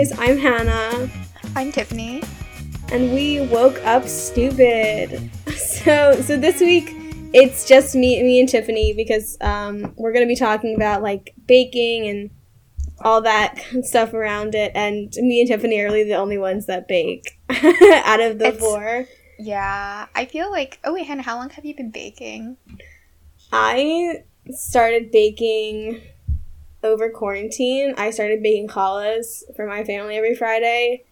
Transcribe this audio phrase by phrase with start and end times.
[0.00, 0.18] guys.
[0.18, 1.10] I'm Hannah.
[1.54, 2.22] I'm Tiffany.
[2.90, 5.30] And we woke up stupid.
[5.80, 6.90] So so this week
[7.32, 12.06] it's just me me and Tiffany because um, we're gonna be talking about like baking
[12.06, 12.30] and
[13.00, 16.86] all that stuff around it and me and Tiffany are really the only ones that
[16.86, 19.06] bake out of the It's- four.
[19.38, 20.78] Yeah, I feel like.
[20.84, 22.58] Oh wait, Hannah, how long have you been baking?
[23.50, 26.02] I started baking
[26.82, 27.94] over quarantine.
[27.96, 31.04] I started baking challahs for my family every Friday,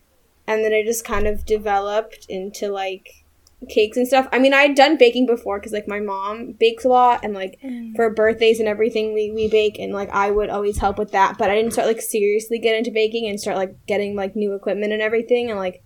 [0.46, 3.24] and then I just kind of developed into like
[3.68, 4.28] cakes and stuff.
[4.32, 7.34] I mean, I had done baking before because like my mom bakes a lot, and
[7.34, 7.94] like mm.
[7.96, 11.38] for birthdays and everything, we we bake, and like I would always help with that.
[11.38, 14.54] But I didn't start like seriously get into baking and start like getting like new
[14.54, 15.82] equipment and everything, and like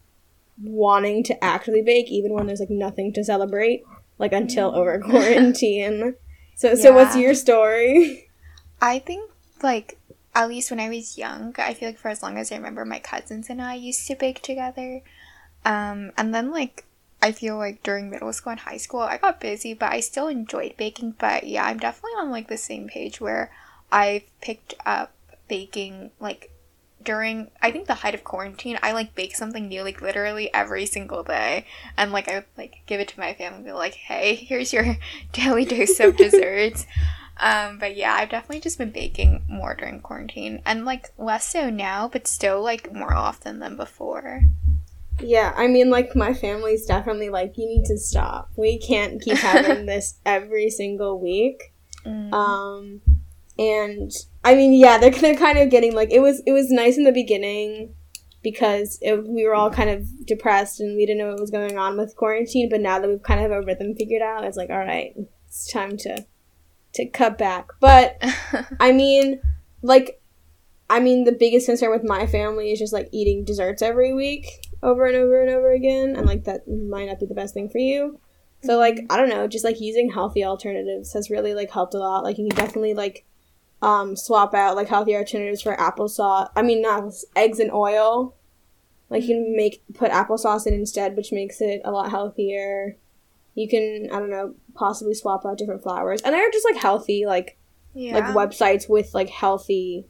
[0.61, 3.83] wanting to actually bake even when there's like nothing to celebrate
[4.19, 4.77] like until mm.
[4.77, 6.15] over quarantine
[6.57, 8.29] so so what's your story
[8.81, 9.31] I think
[9.63, 9.99] like
[10.35, 12.85] at least when I was young, I feel like for as long as I remember,
[12.85, 15.03] my cousins and I used to bake together.
[15.65, 16.85] Um, and then like
[17.21, 20.29] I feel like during middle school and high school, I got busy, but I still
[20.29, 21.15] enjoyed baking.
[21.19, 23.53] But yeah, I'm definitely on like the same page where
[23.93, 25.13] I've picked up
[25.49, 26.51] baking like
[27.05, 30.87] during I think the height of quarantine, I like bake something new like literally every
[30.87, 31.67] single day,
[31.97, 34.97] and like I would like give it to my family, be like, "Hey, here's your
[35.33, 36.87] daily dose of desserts."
[37.43, 41.69] Um, but yeah, I've definitely just been baking more during quarantine, and like less so
[41.71, 44.43] now, but still like more often than before.
[45.21, 49.37] yeah i mean like my family's definitely like you need to stop we can't keep
[49.37, 51.69] having this every single week
[52.05, 52.33] Mm.
[52.33, 53.01] um
[53.59, 54.11] and
[54.43, 57.05] i mean yeah they're, they're kind of getting like it was it was nice in
[57.05, 57.95] the beginning
[58.43, 61.79] because it, we were all kind of depressed and we didn't know what was going
[61.79, 64.71] on with quarantine but now that we've kind of a rhythm figured out it's like
[64.71, 65.15] all right
[65.47, 66.25] it's time to
[66.93, 68.23] to cut back but
[68.81, 69.41] I mean,
[69.83, 70.21] like,
[70.89, 74.47] I mean, the biggest concern with my family is just like eating desserts every week
[74.83, 77.69] over and over and over again, and like that might not be the best thing
[77.69, 78.21] for you.
[78.63, 81.99] So like, I don't know, just like using healthy alternatives has really like helped a
[81.99, 82.25] lot.
[82.25, 83.25] Like, you can definitely like
[83.81, 86.51] um swap out like healthy alternatives for applesauce.
[86.55, 88.37] I mean, not eggs and oil.
[89.11, 92.97] Like, you can make put applesauce in instead, which makes it a lot healthier.
[93.55, 97.27] You can, I don't know, possibly swap out different flours, and they're just like healthy,
[97.27, 97.59] like
[97.95, 98.15] yeah.
[98.15, 100.07] like websites with like healthy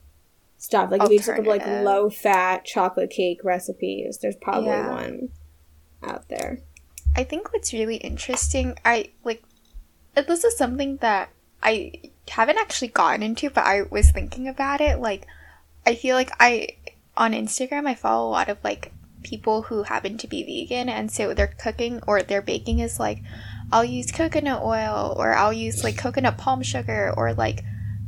[0.58, 0.90] stuff.
[0.90, 4.90] Like if you just look up like low fat chocolate cake recipes, there's probably Yeah.
[4.90, 5.28] one
[6.02, 6.60] out there.
[7.16, 9.42] I think what's really interesting, I like,
[10.14, 11.30] this is something that
[11.62, 11.92] I
[12.28, 14.98] haven't actually gotten into, but I was thinking about it.
[14.98, 15.26] Like,
[15.84, 16.68] I feel like I,
[17.16, 18.92] on Instagram, I follow a lot of like
[19.22, 23.18] people who happen to be vegan, and so their cooking or their baking is like,
[23.72, 27.64] I'll use coconut oil, or I'll use like coconut palm sugar, or like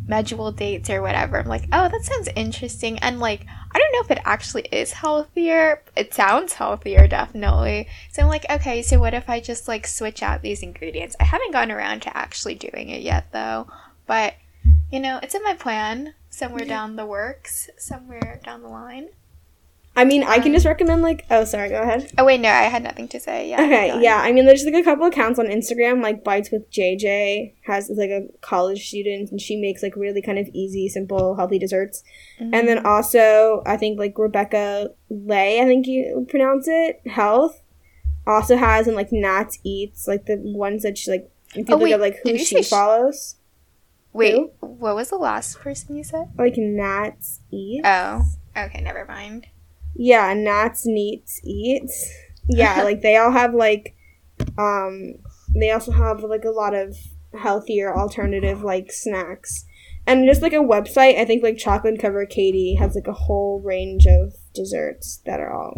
[0.09, 1.39] medjool dates or whatever.
[1.39, 2.99] I'm like, oh, that sounds interesting.
[2.99, 5.83] And like, I don't know if it actually is healthier.
[5.97, 7.89] It sounds healthier, definitely.
[8.13, 11.17] So I'm like, okay, so what if I just like switch out these ingredients?
[11.19, 13.67] I haven't gotten around to actually doing it yet though.
[14.07, 14.35] But,
[14.93, 19.09] you know, it's in my plan somewhere down the works, somewhere down the line.
[19.97, 22.11] I mean, I can just recommend like oh sorry, go ahead.
[22.19, 23.49] Oh, wait, no, I had nothing to say.
[23.51, 23.63] Yeah.
[23.63, 24.17] Okay, yeah.
[24.21, 28.11] I mean, there's like a couple accounts on Instagram, like Bites with JJ has like
[28.11, 32.03] a college student, and she makes like really kind of easy, simple, healthy desserts.
[32.41, 32.67] And Mm-hmm.
[32.67, 37.63] then also, I think like Rebecca Lay, I think you pronounce it, Health,
[38.27, 41.31] also has and like Nats Eats, like the ones that she like.
[41.55, 43.37] If you Oh, look wait, at like who she follows,
[44.13, 44.51] Wait, Who?
[44.61, 46.31] what was the last person you said?
[46.37, 47.87] like Nats Eats.
[47.87, 48.23] Oh,
[48.57, 49.47] okay, never mind.
[49.95, 52.13] Yeah, Nats Neats Eats.
[52.49, 53.97] Yeah, like they all have like
[54.59, 55.15] um
[55.55, 56.97] they also have like a lot of
[57.39, 59.65] healthier alternative like snacks.
[60.07, 63.63] And just like a website, I think like Chocolate Covered Katie has like a whole
[63.65, 65.75] range of desserts that are all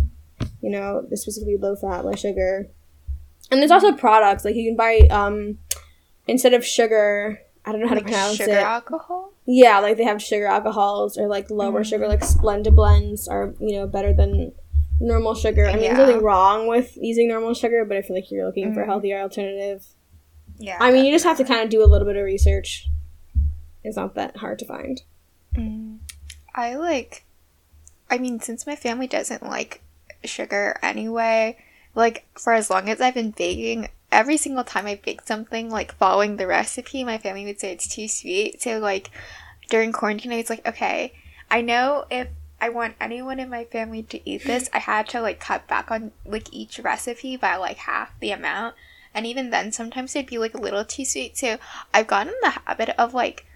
[0.60, 2.66] you know, specifically low fat, low sugar.
[3.50, 5.59] And there's also products like you can buy um
[6.27, 8.57] instead of sugar, I don't know how Like to pronounce sugar it.
[8.57, 9.26] alcohol?
[9.47, 11.87] Yeah, like they have sugar alcohols or like lower Mm.
[11.87, 14.53] sugar, like Splenda blends are you know better than
[15.01, 15.66] normal sugar.
[15.66, 18.72] I mean, there's nothing wrong with using normal sugar, but I feel like you're looking
[18.75, 18.89] for a Mm.
[18.89, 19.84] healthier alternative.
[20.59, 20.78] Yeah.
[20.81, 22.89] I mean, you just have to kind of do a little bit of research.
[23.84, 25.03] It's not that hard to find.
[25.54, 25.98] Mm.
[26.54, 27.25] I like,
[28.10, 29.83] I mean, since my family doesn't like
[30.25, 31.59] sugar anyway,
[31.95, 35.95] like for as long as I've been baking, every single time I bake something, like
[35.95, 38.63] following the recipe, my family would say it's too sweet.
[38.63, 39.11] So, like,
[39.69, 41.13] during quarantine, I was like, okay,
[41.51, 42.29] I know if
[42.61, 45.91] I want anyone in my family to eat this, I had to like cut back
[45.91, 48.75] on like each recipe by like half the amount.
[49.15, 51.37] And even then, sometimes it'd be like a little too sweet.
[51.37, 51.59] So
[51.93, 53.47] I've gotten the habit of like,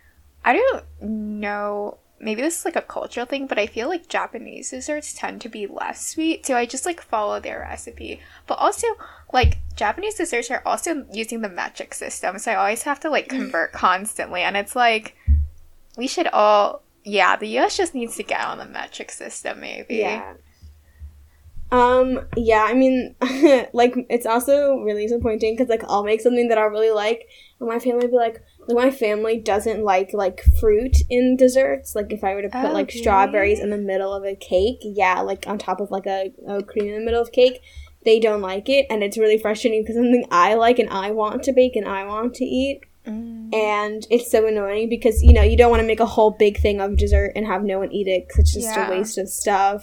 [0.44, 4.70] I don't know maybe this is like a cultural thing, but I feel like Japanese
[4.70, 8.20] desserts tend to be less sweet, so I just like follow their recipe.
[8.46, 8.86] But also,
[9.32, 13.26] like Japanese desserts are also using the metric system, so I always have to like
[13.28, 13.38] Mm.
[13.38, 15.16] convert constantly, and it's like
[15.96, 19.96] we should all yeah, the US just needs to get on the metric system maybe.
[19.96, 20.34] Yeah.
[21.72, 22.26] Um.
[22.36, 22.64] Yeah.
[22.68, 23.14] I mean,
[23.72, 27.28] like it's also really disappointing because like I'll make something that I really like,
[27.60, 31.94] and my family will be like, my family doesn't like like fruit in desserts.
[31.94, 34.80] Like if I were to put Oh, like strawberries in the middle of a cake,
[34.82, 37.62] yeah, like on top of like a, a cream in the middle of cake,
[38.04, 41.42] they don't like it, and it's really frustrating because something I like and I want
[41.44, 43.54] to bake and I want to eat, Mm.
[43.54, 46.60] and it's so annoying because you know you don't want to make a whole big
[46.60, 48.88] thing of dessert and have no one eat it because it's just Yeah.
[48.88, 49.80] a waste of stuff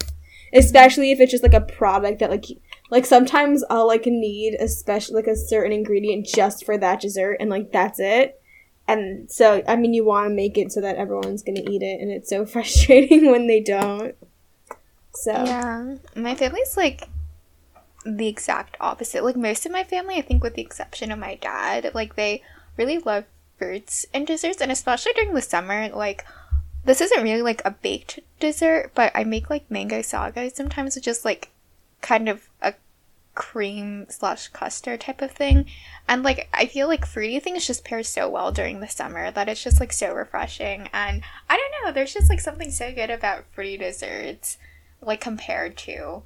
[0.53, 2.45] especially if it's just like a product that like
[2.91, 7.37] like sometimes i'll like need a special like a certain ingredient just for that dessert
[7.39, 8.39] and like that's it
[8.87, 11.99] and so i mean you want to make it so that everyone's gonna eat it
[11.99, 14.15] and it's so frustrating when they don't
[15.15, 15.95] so Yeah.
[16.15, 17.09] My family's like
[18.15, 19.23] the exact opposite.
[19.23, 22.41] Like most of my family, I think with the exception of my dad, like they
[22.77, 23.25] really love
[23.57, 26.25] fruits and desserts and especially during the summer, like
[26.85, 31.03] this isn't really like a baked dessert, but I make like mango sago sometimes with
[31.03, 31.49] just like
[32.01, 32.75] kind of a
[33.35, 35.65] cream slash custard type of thing.
[36.07, 39.49] And like I feel like fruity things just pair so well during the summer that
[39.49, 40.87] it's just like so refreshing.
[40.93, 44.57] And I don't know, there's just like something so good about fruity desserts,
[45.01, 46.23] like compared to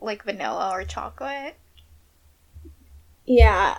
[0.00, 1.56] like vanilla or chocolate.
[3.26, 3.78] Yeah.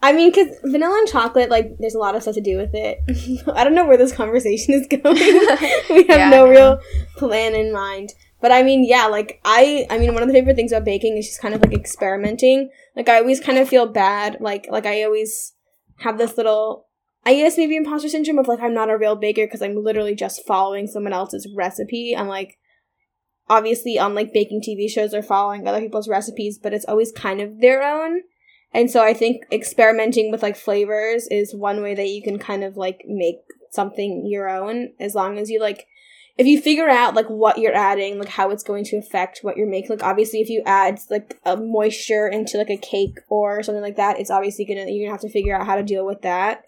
[0.00, 2.70] I mean, because vanilla and chocolate, like, there's a lot of stuff to do with
[2.72, 3.00] it.
[3.54, 5.02] I don't know where this conversation is going.
[5.90, 6.80] we have Yeah, no I real
[7.16, 8.14] plan in mind.
[8.40, 11.16] But I mean, yeah, like, I, I mean, one of the favorite things about baking
[11.16, 12.70] is just kind of like experimenting.
[12.94, 14.36] Like, I always kind of feel bad.
[14.40, 15.54] Like, like I always
[15.98, 16.86] have this little,
[17.26, 20.14] I guess maybe imposter syndrome of like, I'm not a real baker because I'm literally
[20.14, 22.14] just following someone else's recipe.
[22.16, 22.57] I'm like,
[23.48, 27.40] obviously on like baking TV shows or following other people's recipes, but it's always kind
[27.40, 28.22] of their own.
[28.72, 32.64] And so I think experimenting with like flavors is one way that you can kind
[32.64, 33.36] of like make
[33.70, 35.86] something your own as long as you like
[36.36, 39.56] if you figure out like what you're adding, like how it's going to affect what
[39.56, 39.90] you're making.
[39.90, 43.96] Like obviously if you add like a moisture into like a cake or something like
[43.96, 46.62] that, it's obviously gonna you're gonna have to figure out how to deal with that.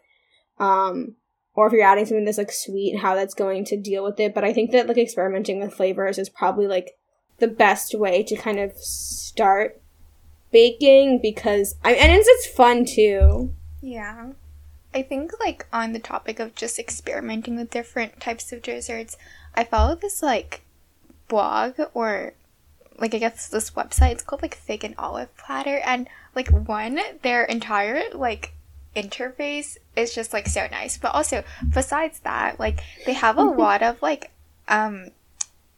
[0.59, 1.17] Um
[1.55, 4.35] or if you're adding something that's like sweet, how that's going to deal with it.
[4.35, 6.93] But I think that like experimenting with flavors is probably like
[7.39, 9.81] the best way to kind of start
[10.53, 13.55] baking because I and it's, it's fun too.
[13.81, 14.33] Yeah.
[14.93, 19.17] I think like on the topic of just experimenting with different types of desserts,
[19.55, 20.63] I follow this like
[21.29, 22.35] blog or
[22.99, 24.13] like I guess this website.
[24.13, 28.55] It's called like Fig and Olive Platter and like one their entire like
[28.95, 30.99] interface is just like so nice.
[30.99, 34.31] But also besides that, like they have a lot of like
[34.69, 35.11] um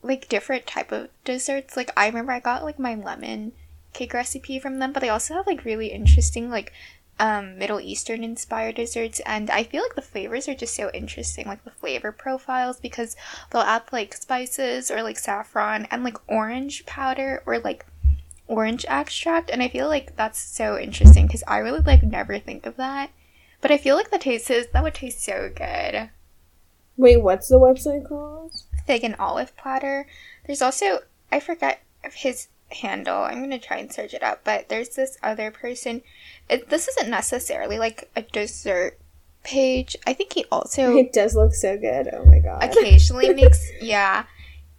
[0.03, 1.77] like different type of desserts.
[1.77, 3.53] Like I remember I got like my lemon
[3.93, 6.73] cake recipe from them, but they also have like really interesting like
[7.21, 11.47] um Middle Eastern inspired desserts and I feel like the flavors are just so interesting,
[11.47, 13.17] like the flavor profiles because
[13.51, 17.87] they'll add like spices or like saffron and like orange powder or like
[18.53, 22.67] orange extract and I feel like that's so interesting because I really like never think
[22.67, 23.11] of that.
[23.61, 26.11] But I feel like the taste is that would taste so good.
[26.97, 28.53] Wait, what's the website called?
[28.87, 30.07] Fig and olive platter.
[30.47, 31.83] There's also I forget
[32.13, 33.23] his handle.
[33.23, 34.43] I'm gonna try and search it up.
[34.45, 36.03] But there's this other person.
[36.49, 38.99] It, this isn't necessarily like a dessert
[39.45, 39.97] page.
[40.07, 42.09] I think he also It does look so good.
[42.13, 42.63] Oh my god.
[42.63, 44.25] occasionally makes yeah.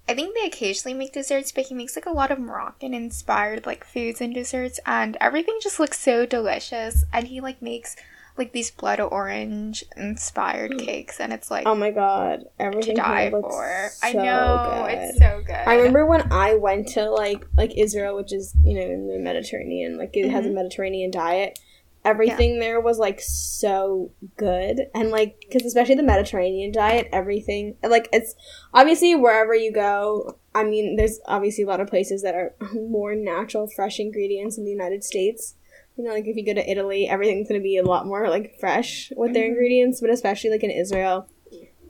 [0.08, 3.66] I think they occasionally make desserts, but he makes like a lot of Moroccan inspired
[3.66, 7.06] like foods and desserts, and everything just looks so delicious.
[7.14, 7.96] And he like makes
[8.38, 10.80] like these blood orange inspired mm.
[10.80, 12.46] cakes, and it's like Oh my god.
[12.60, 13.90] everything to die looks for.
[13.92, 14.98] So I know good.
[14.98, 15.56] it's so good.
[15.56, 19.20] I remember when I went to like like Israel, which is you know in the
[19.20, 20.56] Mediterranean, like it has a mm-hmm.
[20.56, 21.60] Mediterranean diet.
[22.06, 28.10] Everything there was like so good, and like because especially the Mediterranean diet, everything like
[28.12, 28.36] it's
[28.74, 30.38] obviously wherever you go.
[30.54, 34.66] I mean, there's obviously a lot of places that are more natural, fresh ingredients in
[34.66, 35.56] the United States.
[35.96, 38.60] You know, like if you go to Italy, everything's gonna be a lot more like
[38.60, 39.50] fresh with their Mhm.
[39.50, 41.28] ingredients, but especially like in Israel,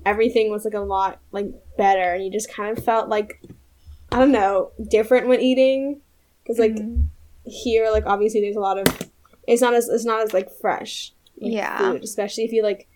[0.05, 3.41] everything was like a lot like better, and you just kind of felt like
[4.11, 6.01] I don't know, different when eating.
[6.43, 7.05] Because like Mhm.
[7.45, 8.85] here, like obviously there's a lot of
[9.47, 11.13] it's not as it's not as like fresh.
[11.39, 11.77] like, Yeah.
[11.77, 12.87] Food, especially if you like,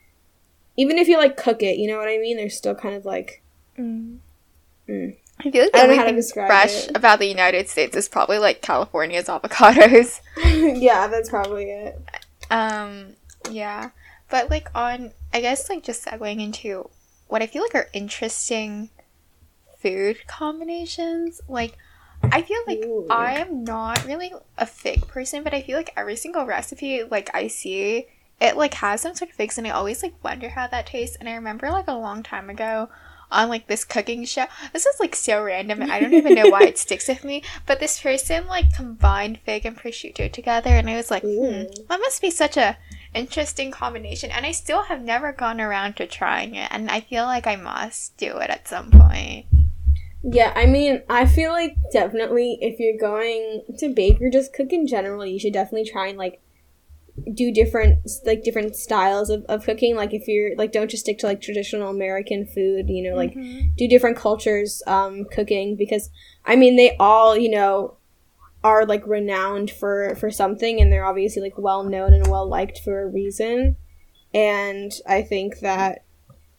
[0.75, 2.38] even if you like cook it, you know what I mean.
[2.38, 3.44] They're still kind of like
[3.77, 4.18] Mm.
[4.89, 5.16] Mm.
[5.39, 6.98] I feel like I the only how thing fresh it.
[6.98, 10.20] about the United States is probably like California's avocados.
[10.82, 12.01] yeah, that's probably it.
[12.50, 13.13] Um,
[13.51, 13.92] yeah.
[14.30, 16.89] But like on I guess like just segueing into
[17.27, 18.89] what I feel like are interesting
[19.80, 21.42] food combinations.
[21.48, 21.77] Like,
[22.24, 23.07] I feel like Ooh.
[23.09, 27.29] I am not really a fig person, but I feel like every single recipe like
[27.33, 28.07] I see,
[28.39, 31.15] it like has some sort of figs, and I always like wonder how that tastes.
[31.15, 32.89] And I remember like a long time ago
[33.31, 34.45] on like this cooking show.
[34.74, 37.43] This is like so random, and I don't even know why it sticks with me.
[37.65, 42.00] But this person like combined fig and prosciutto together, and I was like, hmm, that
[42.00, 42.77] must be such a
[43.13, 44.31] interesting combination.
[44.31, 47.55] And I still have never gone around to trying it, and I feel like I
[47.55, 49.45] must do it at some point.
[50.24, 54.74] Yeah, I mean, I feel like definitely if you're going to bake or just cook
[54.74, 56.41] in general, you should definitely try and like
[57.33, 59.95] do different like different styles of, of cooking.
[59.95, 63.33] Like if you're like don't just stick to like traditional American food, you know, like
[63.33, 63.75] Mhm.
[63.75, 66.09] do different cultures um cooking because
[66.45, 67.97] I mean they all, you know,
[68.63, 72.79] are like renowned for for something and they're obviously like well known and well liked
[72.83, 73.77] for a reason.
[74.33, 76.03] And I think that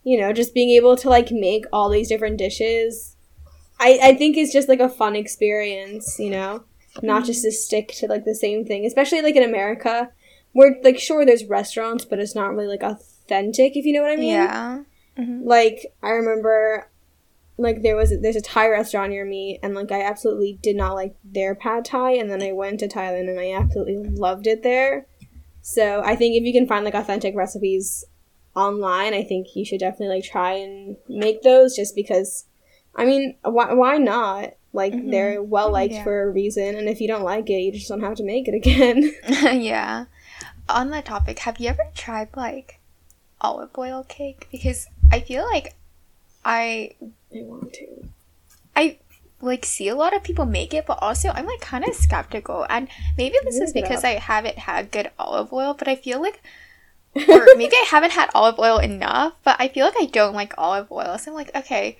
[0.03, 3.15] you know, just being able to like make all these different dishes
[3.81, 6.65] I, I think it's just like a fun experience, you know?
[7.03, 10.11] Not just to stick to like the same thing, especially like in America,
[10.53, 14.11] where like sure there's restaurants, but it's not really like authentic, if you know what
[14.11, 14.31] I mean.
[14.31, 14.83] Yeah.
[15.17, 15.43] Mhm.
[15.45, 16.91] Like I remember,
[17.57, 20.95] like there was there's a Thai restaurant near me, and like I absolutely did not
[20.95, 24.65] like their pad Thai, and then I went to Thailand and I absolutely loved it
[24.65, 25.07] there.
[25.63, 28.05] So I think if you can find like authentic recipes
[28.57, 32.47] online, I think you should definitely like try and make those, just because.
[32.97, 34.55] I mean, why why not?
[34.73, 35.11] Like Mhm.
[35.11, 36.05] they're well liked Yeah.
[36.05, 38.49] for a reason, and if you don't like it, you just don't have to make
[38.49, 39.15] it again.
[39.63, 40.07] yeah.
[40.69, 42.79] On that topic, have you ever tried like
[43.41, 44.47] olive oil cake?
[44.53, 45.75] Because I feel like
[46.45, 46.93] I
[47.35, 47.87] I want to.
[48.77, 48.99] I
[49.41, 52.67] like see a lot of people make it, but also I'm like kind of skeptical.
[52.69, 54.05] And maybe this is because.
[54.05, 56.43] I haven't had good olive oil, but I feel like
[57.29, 60.53] or maybe I haven't had olive oil enough, but I feel like I don't like
[60.59, 61.17] olive oil.
[61.19, 61.97] So I'm like, okay.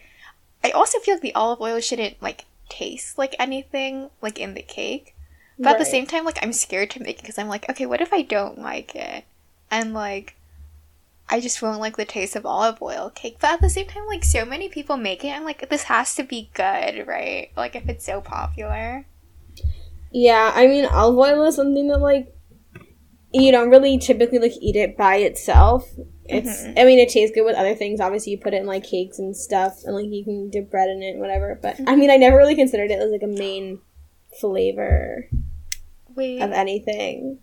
[0.63, 4.63] I also feel like the olive oil shouldn't like taste like anything like in the
[4.63, 5.15] cake.
[5.59, 7.85] But at the same time, like I'm scared to make it because I'm like, okay,
[7.87, 9.25] what if I don't like it?
[9.71, 10.37] And like,
[11.29, 13.39] I just won't like the taste of olive oil cake.
[13.41, 16.15] But at the same time, like so many people make it, I'm like, this has
[16.15, 17.51] to be good, right?
[17.57, 19.05] Like if it's so popular.
[20.13, 22.35] Yeah, I mean, olive oil is something that like
[23.33, 25.89] you don't really typically like eat it by itself.
[26.25, 26.79] It's, Mhm.
[26.79, 28.01] I mean, it tastes good with other things.
[28.01, 30.89] Obviously, you put it in like cakes and stuff, and like you can dip bread
[30.91, 31.59] in it, and whatever.
[31.61, 33.81] But I mean, I never really considered it as like a main
[34.41, 35.29] flavor
[36.15, 37.39] Wait, of anything.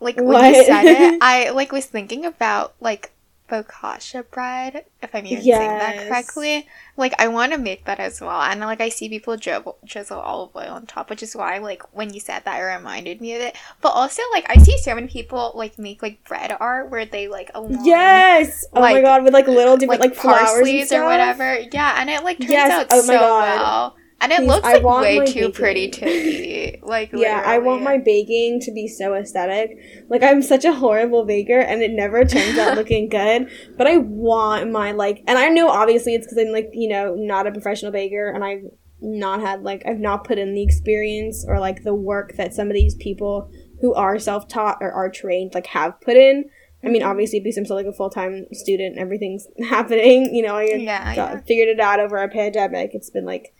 [0.00, 0.54] like when What?
[0.54, 3.10] you said it, I like was thinking about like
[3.48, 6.68] focaccia bread, if I'm even saying that correctly.
[6.96, 10.20] Like I want to make that as well, and like I see people drizzle, drizzle
[10.20, 13.34] olive oil on top, which is why like when you said that, it reminded me
[13.34, 13.56] of it.
[13.80, 17.28] But also like I see so many people like make like bread art where they
[17.28, 18.64] like align Yes.
[18.74, 21.00] Oh my god, with like little different like, flowers and stuff.
[21.00, 21.58] or whatever.
[21.72, 23.96] Yeah, and it like turns Yes, out oh so well.
[24.20, 26.80] And it Please, looks like way too pretty to eat.
[26.88, 29.76] Like Yeah, I want my baking to be so aesthetic.
[30.08, 33.50] Like I'm such a horrible baker, and it never turns out looking good.
[33.76, 37.14] But I want my like, and I know obviously it's because I'm like you know
[37.14, 38.62] not a professional baker, and I've
[39.00, 42.68] not had like I've not put in the experience or like the work that some
[42.68, 46.46] of these people who are self taught or are trained like have put in.
[46.82, 47.06] I mean, Mhm.
[47.10, 50.34] obviously, because I'm still like a full time student, and everything's happening.
[50.34, 51.40] You know, I Yeah, got, yeah.
[51.46, 52.90] figured it out over a pandemic.
[52.94, 53.52] It's been like,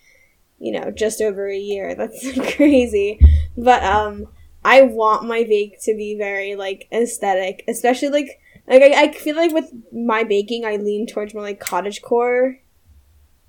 [0.59, 1.95] you know, just over a year.
[1.97, 3.21] That's crazy.
[3.57, 4.27] But um
[4.65, 9.37] I want my bake to be very like aesthetic, especially like like I, I feel
[9.37, 12.59] like with my baking I lean towards more like cottage core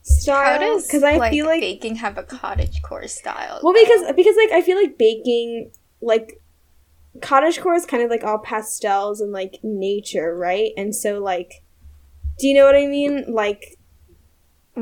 [0.02, 3.60] style because I like, feel like baking have a cottage core style?
[3.64, 3.84] well though?
[3.84, 6.42] because because like I feel like baking like
[7.22, 10.72] cottage core is kind of like all pastels and like nature, right?
[10.78, 11.64] And so like
[12.40, 13.26] do you know what I mean?
[13.28, 13.79] Like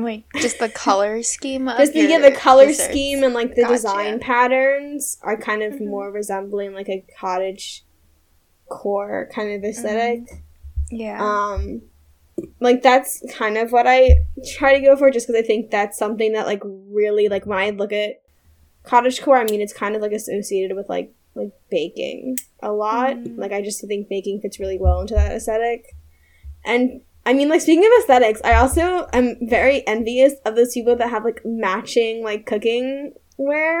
[0.02, 1.68] like just the color scheme.
[1.68, 2.88] Of just the, yeah, the color desserts.
[2.90, 3.74] scheme and like the Gotcha.
[3.74, 5.86] design patterns are kind of Mhm.
[5.86, 7.84] more resembling like a cottage
[8.68, 10.20] core kind of esthetic
[10.90, 11.18] Yeah.
[11.20, 11.82] um
[12.60, 14.14] like that's kind of what i
[14.56, 17.58] try to go for just because i think that's something that like really like when
[17.58, 18.20] i look at
[18.84, 23.16] cottage core i mean it's kind of like associated with like like baking a lot
[23.16, 23.38] Mm.
[23.38, 25.94] like i just think baking fits really well into that aesthetic
[26.64, 30.96] and i mean like speaking of aesthetics i also am very envious of those people
[30.96, 33.74] that have like matching like cooking wear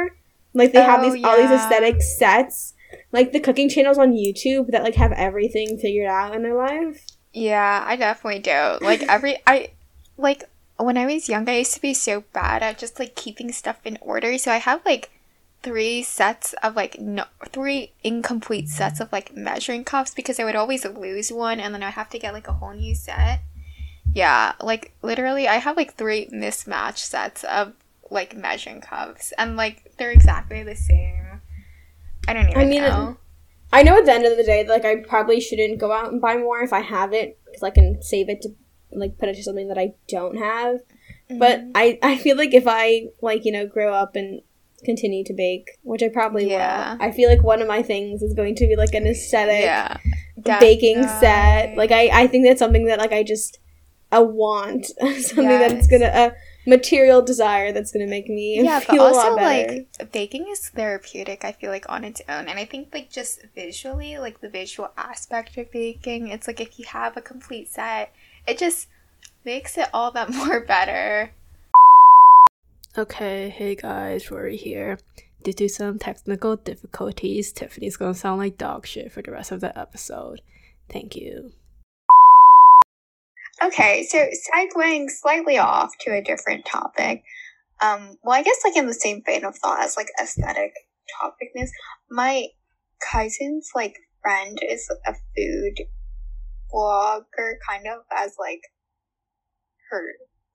[0.54, 2.74] like they have Oh, these all these aesthetic sets
[3.12, 7.04] like the cooking channels on youtube that like have everything figured out in their life
[7.32, 8.78] Yeah, I definitely do.
[8.80, 9.56] Like every I
[10.16, 10.44] like
[10.78, 13.78] when I was young, I used to be so bad at just like keeping stuff
[13.84, 14.38] in order.
[14.38, 15.10] So I have like
[15.62, 20.56] three sets of like no three incomplete sets of like measuring cups because I would
[20.56, 23.40] always lose one and then I'd have to get like a whole new set.
[24.14, 27.74] Yeah, like literally, I have like three mismatched sets of
[28.10, 31.42] like measuring cups, and like they're exactly the same.
[32.26, 33.16] I don't even I mean, know.
[33.72, 36.20] I know at the end of the day, like I probably shouldn't go out and
[36.20, 38.50] buy more if I have it because I can save it to
[38.92, 40.80] like put it to something that I don't have.
[41.28, 41.72] But Mhm.
[41.74, 44.40] I I feel like if I like you know grow up and
[44.84, 46.92] continue to bake, which I probably Yeah.
[46.94, 49.62] will, I feel like one of my things is going to be like an aesthetic
[49.64, 49.96] yeah,
[50.60, 51.76] baking set.
[51.76, 53.58] Like I I think that's something that like I just
[54.10, 54.86] a want
[55.20, 56.32] something that's gonna a
[56.68, 59.84] material desire that's gonna make me yeah, but feel a also lot better.
[59.98, 61.44] like baking is therapeutic.
[61.44, 64.90] I feel like on its own, and I think like just visually, like the visual
[64.96, 68.12] aspect of baking, it's like if you have a complete set,
[68.46, 68.88] it just
[69.44, 71.32] makes it all that more better.
[72.98, 74.98] Okay, hey guys, Rory here.
[75.44, 79.60] Due to some technical difficulties, Tiffany's gonna sound like dog shit for the rest of
[79.60, 80.40] the episode.
[80.90, 81.52] Thank you.
[83.62, 87.22] Okay, so segueing slightly off to a different topic.
[87.80, 90.72] Um, well, I guess like in the same vein of thought as like aesthetic
[91.22, 91.68] topicness,
[92.10, 92.48] my
[93.00, 95.86] cousin's like friend is a food
[96.74, 98.62] blogger, kind of as like
[99.92, 100.02] her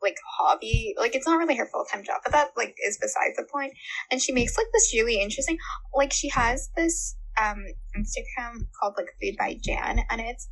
[0.03, 0.93] like hobby.
[0.97, 3.73] Like it's not really her full time job, but that like is besides the point.
[4.11, 5.57] And she makes like this really interesting.
[5.95, 7.63] Like she has this um
[7.97, 10.47] Instagram called like Food by Jan, and it's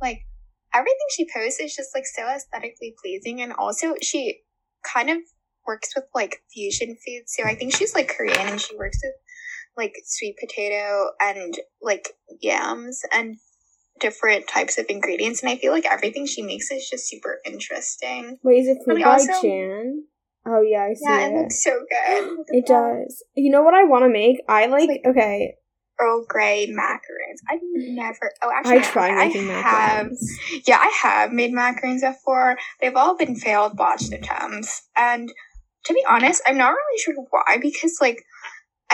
[0.00, 0.26] like
[0.74, 4.40] everything she posts is just like so aesthetically pleasing and also she
[4.82, 5.18] kind of
[5.66, 9.14] works with like fusion foods so i think she's like korean and she works with
[9.76, 13.36] like sweet potato and like yams and
[14.00, 18.38] different types of ingredients and i feel like everything she makes is just super interesting
[18.42, 20.04] Wait, is it food by also- Chan?
[20.46, 21.32] Oh yeah, I see yeah it.
[21.32, 23.22] it looks so good It does.
[23.34, 24.42] You know what I want to make?
[24.46, 24.88] I like.
[24.88, 25.54] like- okay,
[25.98, 30.18] earl grey macaroons i've never oh actually I tried I making have macarons.
[30.66, 32.58] Yeah, I have made macaroons before.
[32.80, 34.82] They've all been failed botched attempts.
[34.96, 35.32] And
[35.86, 38.18] to be honest, I'm not really sure why because like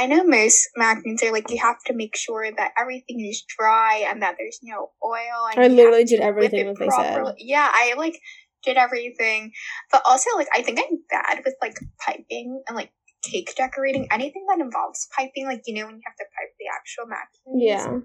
[0.00, 4.06] I know most macaroons are like you have to make sure that everything is dry
[4.08, 5.48] and that there's no oil.
[5.52, 7.34] And I literally did everything that they said.
[7.36, 8.18] Yeah, I like
[8.64, 9.52] did everything,
[9.92, 14.08] but also like I think I'm bad with like piping and like cake decorating.
[14.10, 17.62] Anything that involves piping, like you know when you have to pipe the actual macaroons
[17.62, 18.00] Yeah.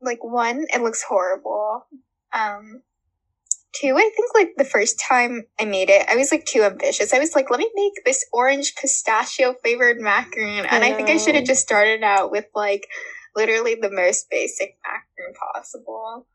[0.00, 1.86] like one it looks horrible
[2.32, 2.80] um
[3.74, 7.12] two i think like the first time i made it i was like too ambitious
[7.12, 11.16] i was like let me make this orange pistachio flavored macaroon and i, think i
[11.16, 12.86] should have just started out with like
[13.36, 16.26] literally the most basic macaroon possible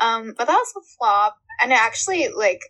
[0.00, 2.60] um but that was a flop and it actually like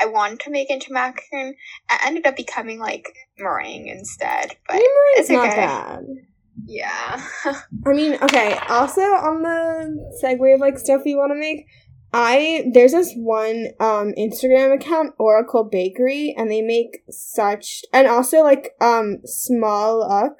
[0.00, 1.54] i wanted to make into macaroon
[1.90, 3.06] it ended up becoming like
[3.38, 4.80] meringue instead but
[5.16, 5.56] it's not okay.
[5.56, 6.04] bad.
[6.64, 7.22] yeah
[7.86, 8.58] I mean, okay.
[8.68, 11.66] Also, on the segue of like stuff you want to make,
[12.18, 18.42] I there's this one um Instagram account Oracle Bakery, and they make such and also
[18.42, 20.32] like um Small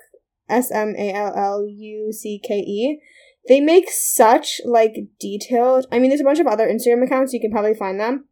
[0.49, 2.99] S M A L L U C K E.
[3.47, 5.87] They make such like detailed.
[5.93, 8.25] I mean, there's a bunch of other Instagram accounts you can probably find them.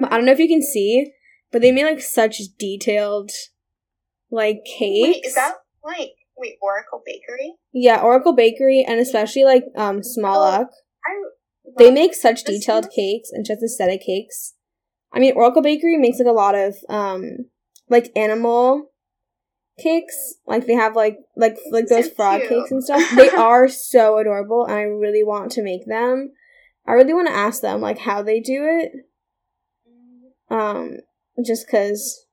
[0.00, 1.12] But I don't know if you can see,
[1.52, 3.30] but they made like such detailed
[4.32, 5.06] like cakes.
[5.06, 10.66] wait is that like wait oracle bakery Yeah, Oracle Bakery and especially like um Smalluk.
[11.06, 11.22] I
[11.76, 14.54] They make such detailed cakes and just aesthetic cakes.
[15.12, 17.46] I mean, Oracle Bakery makes like a lot of um
[17.88, 18.90] like animal
[19.78, 20.34] cakes.
[20.46, 22.50] Like they have like like like So those frog cute.
[22.50, 23.02] cakes and stuff.
[23.16, 26.32] They are so adorable and I really want to make them.
[26.86, 28.92] I really want to ask them like how they do it.
[30.50, 30.98] Um
[31.44, 32.26] just cuz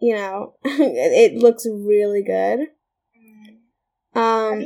[0.00, 2.68] you know, it, it looks really good.
[4.14, 4.64] Have Um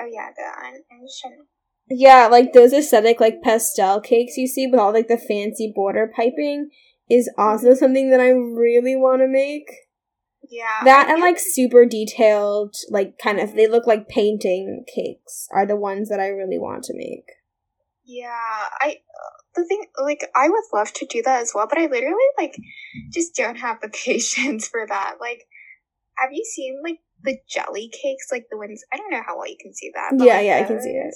[0.00, 1.46] oh yeah, the I'm, I'm just trying to-
[1.94, 6.10] Yeah, like those aesthetic like pastel cakes you see with all like the fancy border
[6.14, 6.70] piping
[7.10, 9.68] is also something that I really want to make.
[10.48, 15.66] yeah That and like super detailed, like kind of they look like painting cakes are
[15.66, 17.26] the ones that I really want to make.
[18.04, 21.78] yeah I uh, the thing like I would love to do that as well, but
[21.78, 22.56] I literally like
[23.12, 25.16] just don't have the patience for that.
[25.20, 25.42] Like,
[26.16, 29.48] have you seen like the jelly cakes, like the ones I don't know how well
[29.48, 30.12] you can see that.
[30.16, 31.14] but, Yeah, like, yeah, I can see it.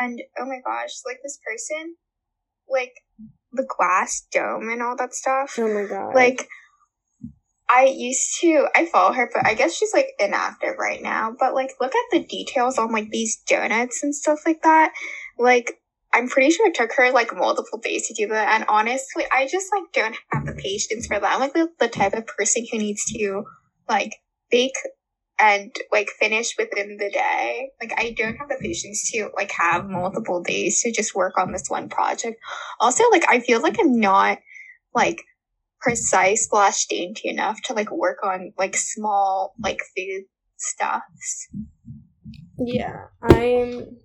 [0.00, 1.96] And oh my gosh, like this person,
[2.68, 2.92] like
[3.52, 5.54] the glass dome and all that stuff.
[5.58, 6.14] Oh my god!
[6.14, 6.48] like
[7.68, 11.34] I used to I follow her, but I guess she's like inactive right now.
[11.38, 14.92] But like look at the details on like these donuts and stuff like that.
[15.38, 15.80] Like
[16.12, 18.54] I'm pretty sure it took her like multiple days to do that.
[18.54, 21.34] And honestly, I just like don't have the patience for that.
[21.34, 23.44] I'm like the, the type of person who needs to
[23.88, 24.16] like
[24.50, 24.76] bake
[25.38, 27.70] and like finish within the day.
[27.80, 31.52] Like I don't have the patience to like have multiple days to just work on
[31.52, 32.40] this one project.
[32.80, 34.38] Also, like I feel like I'm not
[34.94, 35.22] like
[35.80, 40.24] precise slash dainty enough to like work on like small like food
[40.56, 41.48] stuffs.
[42.58, 43.98] Yeah, I'm.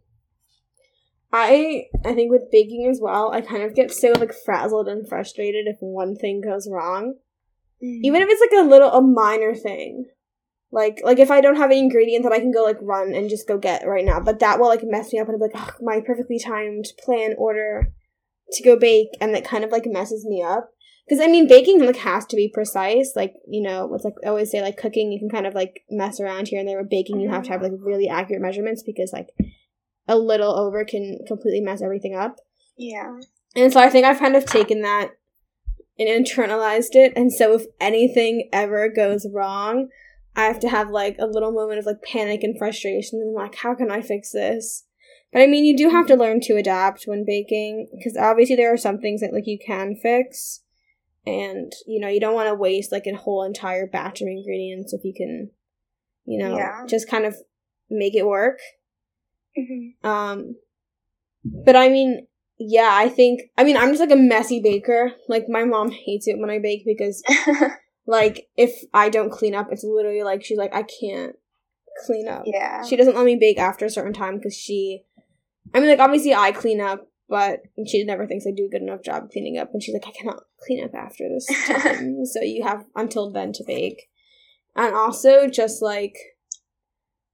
[1.33, 5.07] I I think with baking as well, I kind of get so like frazzled and
[5.07, 7.15] frustrated if one thing goes wrong,
[7.81, 7.99] mm.
[8.03, 10.07] even if it's like a little a minor thing.
[10.71, 13.29] Like like if I don't have an ingredient that I can go like run and
[13.29, 15.51] just go get right now, but that will like mess me up and I'm like
[15.53, 17.93] oh, my perfectly timed plan order
[18.53, 20.69] to go bake and that kind of like messes me up.
[21.07, 23.13] Because I mean, baking like has to be precise.
[23.15, 25.83] Like you know, what's like I always say, like cooking, you can kind of like
[25.89, 26.79] mess around here and there.
[26.79, 29.27] With baking, you have to have like really accurate measurements because like
[30.07, 32.37] a little over can completely mess everything up.
[32.77, 33.19] Yeah.
[33.55, 35.11] And so I think I've kind of taken that
[35.99, 37.13] and internalized it.
[37.15, 39.89] And so if anything ever goes wrong,
[40.35, 43.19] I have to have like a little moment of like panic and frustration.
[43.21, 44.85] And like, how can I fix this?
[45.33, 48.73] But I mean, you do have to learn to adapt when baking because obviously there
[48.73, 50.61] are some things that like you can fix.
[51.25, 54.91] And you know, you don't want to waste like a whole entire batch of ingredients
[54.93, 55.51] if you can,
[56.25, 56.85] you know, Yeah.
[56.87, 57.35] just kind of
[57.89, 58.59] make it work.
[59.57, 59.93] Mhm.
[60.03, 60.55] Um,
[61.43, 65.13] but I mean, yeah, I think I mean I'm just like a messy baker.
[65.27, 67.23] Like my mom hates it when I bake because
[68.07, 71.35] like if I don't clean up, it's literally like she's like I can't
[72.05, 72.43] clean up.
[72.45, 72.83] yeah.
[72.83, 75.03] She doesn't let me bake after a certain time because she.
[75.73, 78.81] I mean, like obviously I clean up, but she never thinks I do a good
[78.81, 82.41] enough job cleaning up, and she's like I cannot clean up after this time, so
[82.41, 84.09] you have until then to bake.
[84.75, 86.17] And also, just like,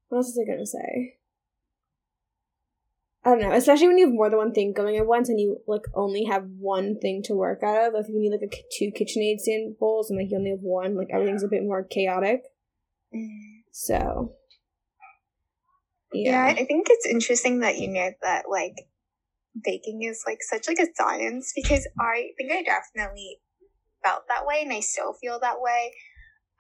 [0.10, 1.17] what else was I gonna say?
[3.28, 5.38] I don't know, especially when you have more than one thing going at once and
[5.38, 7.94] you like only have one thing to work out of.
[7.94, 10.62] Like if you need like a, two KitchenAid stand bowls and like you only have
[10.62, 12.44] one, like everything's a bit more chaotic.
[13.14, 13.64] Mm.
[13.74, 14.36] So,
[16.14, 18.76] Yeah, yeah, I think it's interesting that you know that like
[19.62, 23.40] baking is like such like a science because I think I definitely
[24.06, 25.92] felt that way and I still feel that way.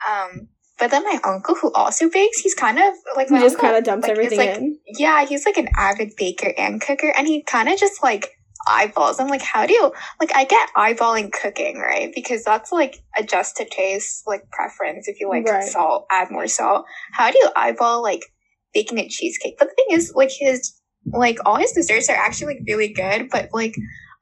[0.05, 3.75] Um, but then my uncle who also bakes, he's kind of like he just kind
[3.75, 4.79] of dumps like, everything like, in.
[4.85, 8.31] Yeah, he's like an avid baker and cooker, and he kind of just like
[8.67, 9.19] eyeballs.
[9.19, 10.35] I'm like, how do you like?
[10.35, 12.11] I get eyeballing cooking, right?
[12.13, 15.07] Because that's like adjust to taste, like preference.
[15.07, 15.63] If you like Right.
[15.63, 16.85] salt, add more salt.
[17.13, 18.25] How do you eyeball like
[18.73, 19.55] baking a cheesecake?
[19.57, 23.29] But the thing is, like his like all his desserts are actually like really good,
[23.31, 23.75] but like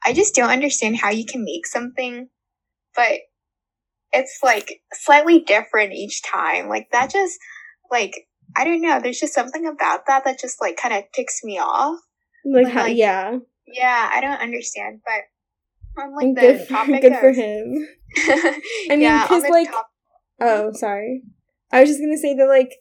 [0.05, 2.29] I just don't understand how you can make something,
[2.95, 3.19] but
[4.15, 6.67] it's like slightly different each time.
[6.69, 7.37] Like that just
[7.91, 8.13] like
[8.55, 8.99] I don't know.
[9.01, 11.99] There's just something about that that just like kind of ticks me off.
[12.45, 16.61] Like, But, how, like, yeah, Yeah, I don't understand, but on like And the good,
[16.61, 17.87] for, topic good of, for him.
[18.17, 19.89] I mean, yeah, on 'cause, the like- top-
[20.39, 21.23] Oh, sorry.
[21.71, 22.71] I was just gonna say that, like,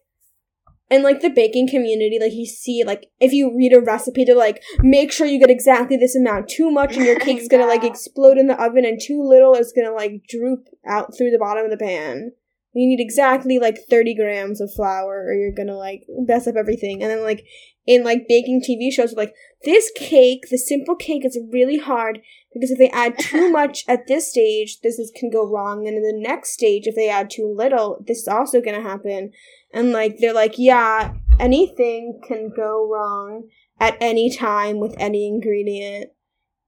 [0.95, 4.35] in like the baking community, like you see, like if you read a recipe, to
[4.35, 6.49] like make sure you get exactly this amount.
[6.49, 9.73] Too much, and your cake's gonna like explode in the oven, and too little, it's
[9.73, 12.33] gonna like droop out through the bottom of the pan.
[12.73, 17.03] You need exactly like thirty grams of flour, or you're gonna like mess up everything.
[17.03, 17.45] And then like
[17.87, 22.21] in like baking TV shows, like this cake, the simple cake, is really hard
[22.53, 25.87] because if they add too much at this stage, this is, can go wrong.
[25.87, 28.89] And in the next stage, if they add too little, this is also going to
[28.89, 29.33] happen.
[29.73, 33.49] And like, they're like, yeah, anything can go wrong
[33.81, 36.11] at any time with any ingredient.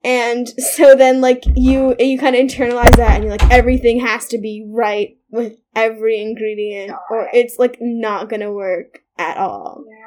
[0.05, 4.27] And so then like you, you kind of internalize that and you're like, everything has
[4.29, 9.85] to be right with every ingredient or it's like not going to work at all.
[9.89, 10.06] Yeah.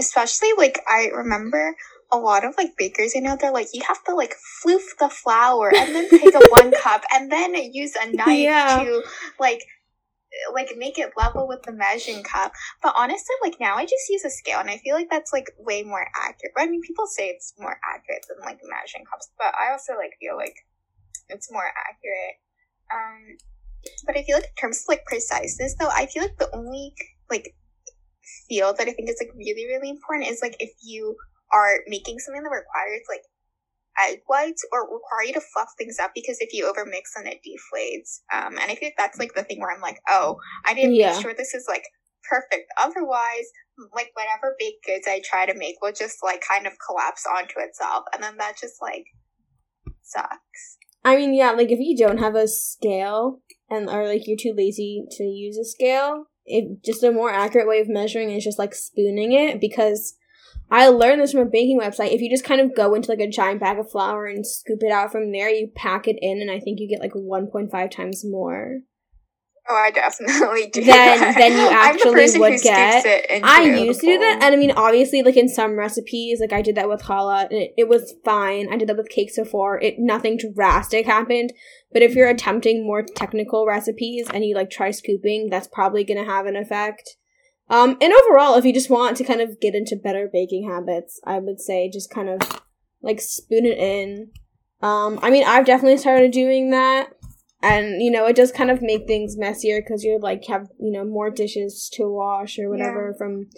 [0.00, 1.76] Especially like I remember
[2.12, 4.34] a lot of like bakers, you know, they're like you have to like
[4.64, 8.78] floof the flour and then take a one cup and then use a knife Yeah.
[8.84, 9.02] to
[9.38, 9.62] like
[10.54, 12.52] like make it level with the measuring cup.
[12.82, 15.50] But honestly, like now I just use a scale and I feel like that's like
[15.58, 16.52] way more accurate.
[16.54, 19.92] But I mean people say it's more accurate than like measuring cups, but I also
[19.94, 20.56] like feel like
[21.28, 22.36] it's more accurate.
[22.92, 23.36] Um
[24.06, 26.94] but I feel like in terms of like preciseness though, I feel like the only
[27.30, 27.54] like
[28.48, 31.16] field that I think is like really, really important is like if you
[31.52, 33.22] are making something that requires like
[33.98, 37.40] egg whites or require you to fluff things up because if you overmix then it
[37.42, 38.20] deflates.
[38.32, 40.94] Um, and I feel like that's like the thing where I'm like, oh, I didn't
[40.94, 41.12] Yeah.
[41.12, 41.84] make sure this is like
[42.28, 42.70] perfect.
[42.78, 43.46] Otherwise,
[43.94, 47.58] like whatever baked goods I try to make will just like kind of collapse onto
[47.58, 49.04] itself, and then that just like
[50.02, 50.78] sucks.
[51.04, 53.40] I mean, yeah, like if you don't have a scale
[53.70, 57.68] and or like you're too lazy to use a scale, it just a more accurate
[57.68, 60.16] way of measuring is just like spooning it because
[60.70, 62.12] I learned this from a baking website.
[62.12, 64.82] If you just kind of go into like a giant bag of flour and scoop
[64.82, 67.90] it out from there, you pack it in and I think you get like 1.5
[67.90, 68.80] times more.
[69.70, 70.84] Oh, I definitely do.
[70.84, 71.34] then that.
[71.38, 73.02] then you I'm the actually person would get.
[73.02, 75.78] scoops it into I used to do that, and I mean, obviously, like in some
[75.78, 78.66] recipes, like I did that with challah, and it, it was fine.
[78.72, 79.80] I did that with cakes before.
[79.80, 81.52] It nothing drastic happened,
[81.92, 86.24] but if you're attempting more technical recipes and you like try scooping, that's probably gonna
[86.24, 87.16] have an effect.
[87.68, 91.20] Um, and overall, if you just want to kind of get into better baking habits,
[91.24, 92.60] I would say just kind of
[93.02, 94.32] like spoon it in.
[94.82, 97.10] Um, I mean, I've definitely started doing that
[97.62, 100.90] and you know it does kind of make things messier because you're like have you
[100.90, 103.48] know more dishes to wash or whatever from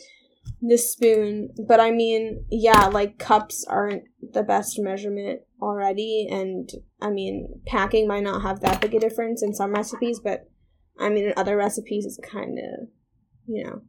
[0.60, 1.50] the spoon.
[1.66, 6.28] But i mean yeah like cups aren't the best measurement already.
[6.30, 10.48] And i mean packing might not have that big a difference in some recipes but
[10.98, 12.88] i mean in other recipes it's kind of
[13.46, 13.82] you know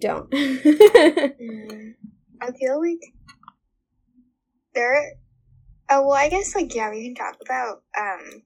[0.00, 0.30] don't.
[0.30, 1.94] Mm,
[2.40, 3.00] I feel like
[4.74, 5.12] there.
[5.90, 8.42] Oh well, I guess like yeah, we can talk about um,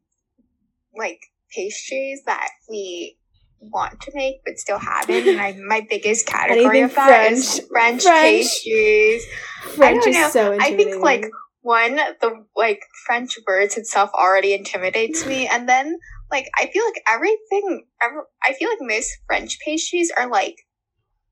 [0.96, 1.20] like
[1.54, 3.16] pastries that we
[3.60, 5.28] want to make but still haven't.
[5.28, 7.70] And I, my biggest category Anything of that is French.
[7.70, 8.22] French, French.
[8.24, 9.26] pastries.
[9.74, 10.30] french don't is know.
[10.30, 11.26] so I think, like,
[11.62, 15.98] One, the like French words itself already intimidates me, and then
[16.30, 17.86] like I feel like everything.
[18.02, 20.56] Ever, I feel like most French pastries are like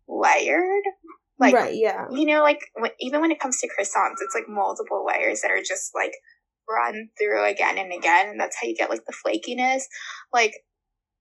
[0.09, 0.85] layered.
[1.39, 4.49] Like right yeah you know, like when, even when it comes to croissants, it's like
[4.49, 6.13] multiple layers that are just like
[6.73, 9.83] run through again and again, and that's how you get like the flakiness.
[10.33, 10.55] Like,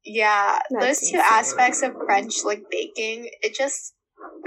[0.06, 1.32] yeah, That's those two insane.
[1.32, 3.94] aspects of French like baking, it just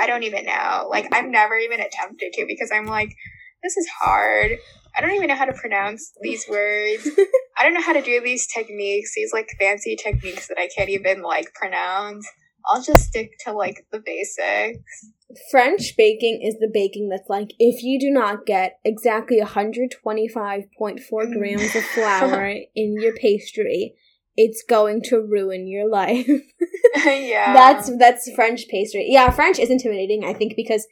[0.00, 0.86] I don't even know.
[0.88, 3.14] Like, I've never even attempted to because I'm like,
[3.62, 4.52] this is hard.
[4.96, 7.08] I don't even know how to pronounce these words.
[7.58, 10.90] I don't know how to do these techniques, these like fancy techniques that I can't
[10.90, 12.28] even like pronounce.
[12.66, 15.10] I'll just stick to like the basics.
[15.50, 21.38] French baking is the baking that's like if you do not get exactly 125.4 Mm.
[21.38, 23.94] grams of flour in your pastry,
[24.36, 26.28] it's going to ruin your life.
[27.04, 27.52] yeah.
[27.52, 29.06] that's that's French pastry.
[29.08, 30.86] Yeah, French is intimidating, I think, because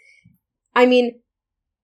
[0.75, 1.21] I mean,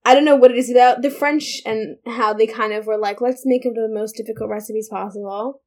[0.04, 2.96] I don't know what it is about the French and how they kind of were
[2.98, 5.60] like, let's make it the most difficult recipes possible.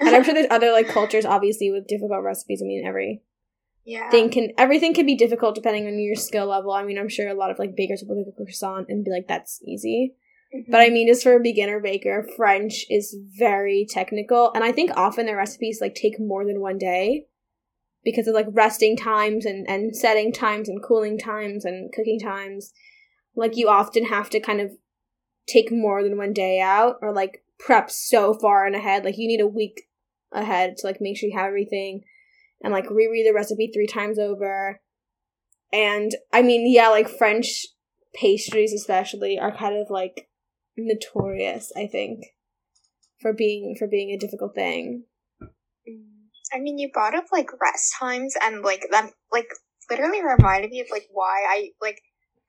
[0.00, 2.60] And I'm sure there's other like cultures, obviously, with difficult recipes.
[2.62, 3.22] I mean, every
[3.86, 4.10] yeah.
[4.10, 6.72] thing can everything can be difficult depending on your skill level.
[6.72, 9.04] I mean, I'm sure a lot of like bakers will look at a croissant and
[9.04, 10.16] be like, "That's easy."
[10.54, 10.72] Mm-hmm.
[10.72, 14.90] But I mean, just for a beginner baker, French is very technical, and I think
[14.96, 17.26] often their recipes like take more than one day
[18.04, 22.72] because of like resting times and and setting times and cooling times and cooking times.
[23.36, 24.72] Like you often have to kind of
[25.46, 29.04] take more than one day out or like prep so far in ahead.
[29.04, 29.82] Like you need a week
[30.32, 32.02] ahead to like make sure you have everything
[32.62, 34.80] and like reread the recipe three times over.
[35.72, 37.66] And I mean, yeah, like French
[38.14, 40.28] pastries especially are kind of like
[40.76, 42.20] notorious, I think,
[43.20, 45.04] for being for being a difficult thing.
[45.42, 46.04] Mm.
[46.54, 49.48] I mean, you brought up like rest times, and like that, like
[49.90, 52.00] literally reminded me of like why I like.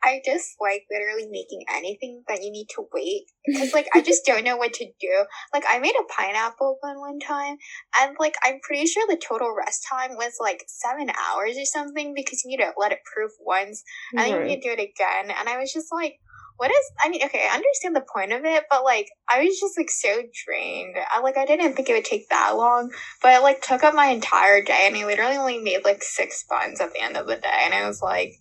[0.03, 4.25] I just like literally making anything that you need to wait because like I just
[4.25, 5.25] don't know what to do.
[5.53, 7.57] Like I made a pineapple bun one time,
[7.99, 12.13] and like I'm pretty sure the total rest time was like seven hours or something
[12.15, 14.79] because you need to let it proof once, and then you need to do it
[14.79, 15.35] again.
[15.35, 16.19] And I was just like,
[16.57, 16.91] what is?
[17.03, 19.89] I mean, okay, I understand the point of it, but like I was just like
[19.89, 20.95] so drained.
[21.15, 23.93] I like I didn't think it would take that long, but it like took up
[23.93, 27.27] my entire day, and I literally only made like six buns at the end of
[27.27, 28.33] the day, and I was like,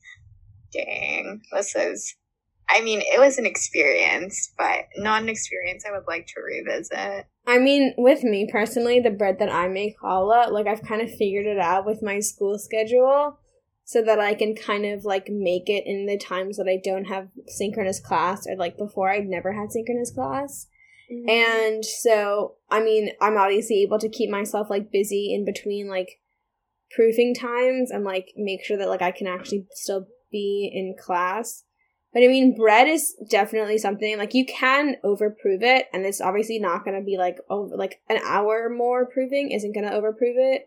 [0.73, 2.15] dang, this is.
[2.69, 7.27] I mean, it was an experience, but not an experience I would like to revisit.
[7.47, 11.15] I mean, with me personally, the bread that I make challah, like I've kind of
[11.15, 13.39] figured it out with my school schedule
[13.85, 17.05] so that I can kind of like make it in the times that I don't
[17.05, 20.67] have synchronous class or like before I'd never had synchronous class.
[21.11, 21.29] Mm-hmm.
[21.29, 26.21] And so, I mean, I'm obviously able to keep myself like busy in between like
[26.91, 31.65] proofing times and like make sure that like I can actually still be in class.
[32.13, 36.59] But I mean, bread is definitely something like you can overprove it, and it's obviously
[36.59, 40.37] not going to be like over like an hour more proving isn't going to overprove
[40.37, 40.63] it.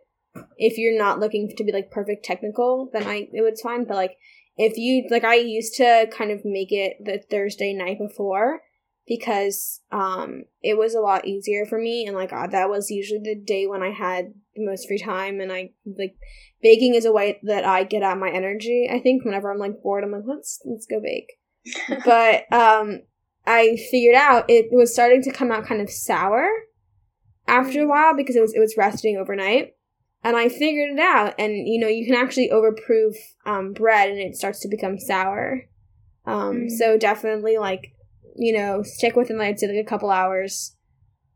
[0.57, 3.85] If you're not looking to be like perfect technical, then I it was fine.
[3.85, 4.17] But like
[4.57, 8.61] if you like, I used to kind of make it the Thursday night before
[9.09, 13.19] because um it was a lot easier for me, and like uh, that was usually
[13.21, 16.15] the day when I had the most free time, and I like
[16.61, 18.87] baking is a way that I get out my energy.
[18.89, 21.33] I think whenever I'm like bored, I'm like let's let's go bake
[22.05, 23.01] but um
[23.45, 26.47] I figured out it was starting to come out kind of sour
[27.47, 29.73] after a while because it was it was resting overnight.
[30.21, 34.19] And I figured it out and you know, you can actually overproof um bread and
[34.19, 35.63] it starts to become sour.
[36.25, 36.69] Um Mm.
[36.69, 37.93] so definitely like
[38.39, 40.75] you know, stick within like I'd say like a couple hours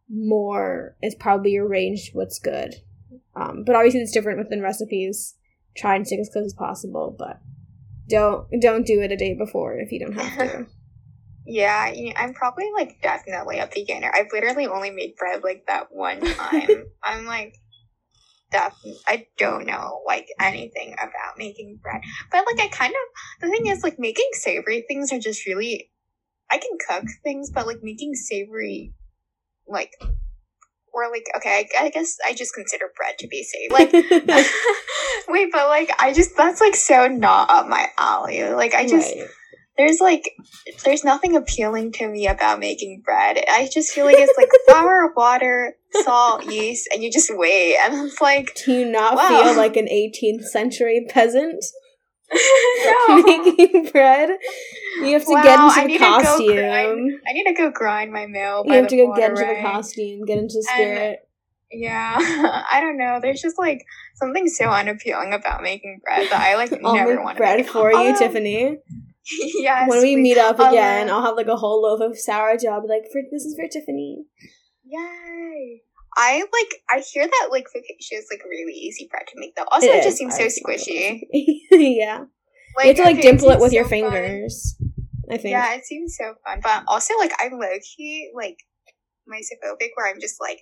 [0.10, 2.76] more is probably your range what's good.
[3.36, 5.36] Um, but obviously, it's different within recipes.
[5.76, 7.42] Try and stick as close as possible, but
[8.10, 10.68] don't don't do it a day before if you don't have to.
[11.46, 14.10] Yeah, you know, I'm probably like definitely a beginner.
[14.16, 16.86] I've literally only made bread like that one time.
[17.04, 17.58] I'm like,
[18.50, 22.00] def- I don't know like anything about making bread,
[22.32, 25.90] but like I kind of the thing is like making savory things are just really.
[26.54, 28.94] I can cook things, but like making savory,
[29.68, 29.92] like,
[30.94, 33.92] or like okay, I, I guess I just consider bread to be savory.
[33.92, 33.92] Like,
[35.28, 38.44] wait, but like I just that's like so not up my alley.
[38.44, 39.28] Like I just Right.
[39.80, 40.30] there's like
[40.86, 43.44] there's nothing appealing to me about making bread.
[43.50, 47.78] I just feel like it's like flour, water, salt, yeast, and you just wait.
[47.84, 49.28] And it's like Do you not Wow.
[49.28, 51.66] feel like an 18th century peasant
[53.10, 53.24] no.
[53.24, 54.30] making bread?
[55.02, 56.56] You have to Wow, get I into the go costume.
[56.56, 58.64] grind- I need to go grind my mill.
[58.66, 61.20] You have to go get into the costume, get into the And- spirit.
[61.76, 63.18] Yeah, I don't know.
[63.20, 63.84] There's just like
[64.16, 67.72] something so unappealing about making bread that I like never want bread to make.
[67.72, 68.78] for you, Although- Tiffany.
[69.56, 72.70] yes, when we meet up Although- again, I'll have like a whole loaf of sourdough.
[72.70, 74.26] I'll be like, for, "This is for Tiffany."
[74.86, 75.82] Yay!
[76.16, 76.82] I like.
[76.90, 79.66] I hear that like focaccia is like really easy bread to make though.
[79.72, 81.22] Also, it just seems so squishy.
[81.72, 82.26] yeah,
[82.78, 84.00] Like, you have to like okay, it dimple it seems with your so fun.
[84.12, 84.76] fingers.
[85.32, 85.52] I think.
[85.52, 86.60] Yeah, it seems so fun.
[86.62, 88.58] But also, like, I'm low key like
[89.28, 90.60] mysophobic, where I'm just like,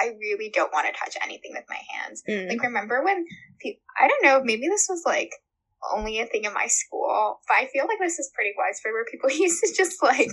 [0.00, 2.22] I really don't want to touch anything with my hands.
[2.28, 2.48] Mm.
[2.48, 3.24] Like, remember when
[3.60, 5.30] pe- I don't know, maybe this was like
[5.94, 9.04] only a thing in my school, but I feel like this is pretty widespread where
[9.04, 10.30] people used to just like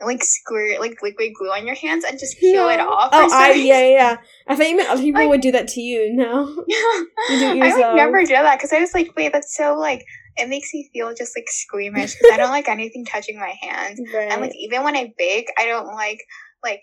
[0.00, 3.10] like squirt like liquid glue on your hands and just peel it off.
[3.12, 3.88] Oh, I yeah yeah.
[3.88, 4.16] yeah.
[4.46, 6.14] I thought you meant other people Like- would do that to you.
[6.14, 6.46] No.
[6.54, 10.04] do it I would never do that because I was like, wait, that's so like
[10.36, 14.00] it makes me feel just like squeamish because I don't like anything touching my hands.
[14.14, 14.30] Right.
[14.30, 16.20] And like even when I bake, I don't like
[16.62, 16.82] like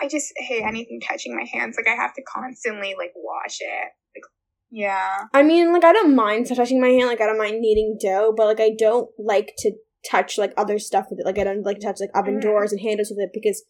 [0.00, 1.76] I just hate anything touching my hands.
[1.76, 3.88] Like I have to constantly like wash it.
[4.70, 5.24] Yeah.
[5.32, 7.06] I mean, like I don't mind touching my hand.
[7.08, 9.72] Like I don't mind kneading dough, but like I don't like to
[10.08, 11.26] touch like other stuff with it.
[11.26, 12.42] Like I don't like to touch like oven Mm.
[12.42, 13.64] doors and handles with it because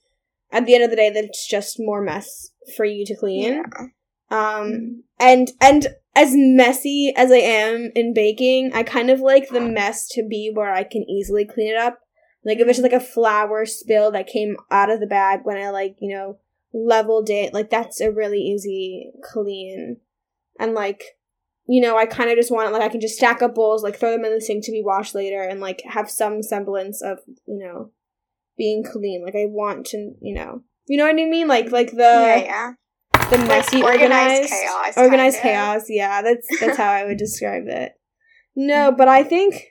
[0.50, 3.54] at the end of the day, that's just more mess for you to clean.
[3.54, 3.86] Yeah.
[4.30, 9.60] Um, and and as messy as I am in baking, I kind of like the
[9.60, 12.00] mess to be where I can easily clean it up.
[12.44, 15.70] Like if it's like a flour spill that came out of the bag when I
[15.70, 16.38] like you know
[16.72, 19.98] leveled it, like that's a really easy clean.
[20.58, 21.02] And like,
[21.66, 23.98] you know, I kind of just want like I can just stack up bowls, like
[23.98, 27.18] throw them in the sink to be washed later, and like have some semblance of
[27.46, 27.90] you know
[28.56, 29.22] being clean.
[29.24, 31.48] Like I want to, you know, you know what I mean?
[31.48, 32.72] Like like the yeah, yeah.
[33.30, 37.92] the messy organized organized chaos, organized chaos yeah that's that's how i would describe it
[38.56, 38.96] no mm-hmm.
[38.96, 39.64] but i think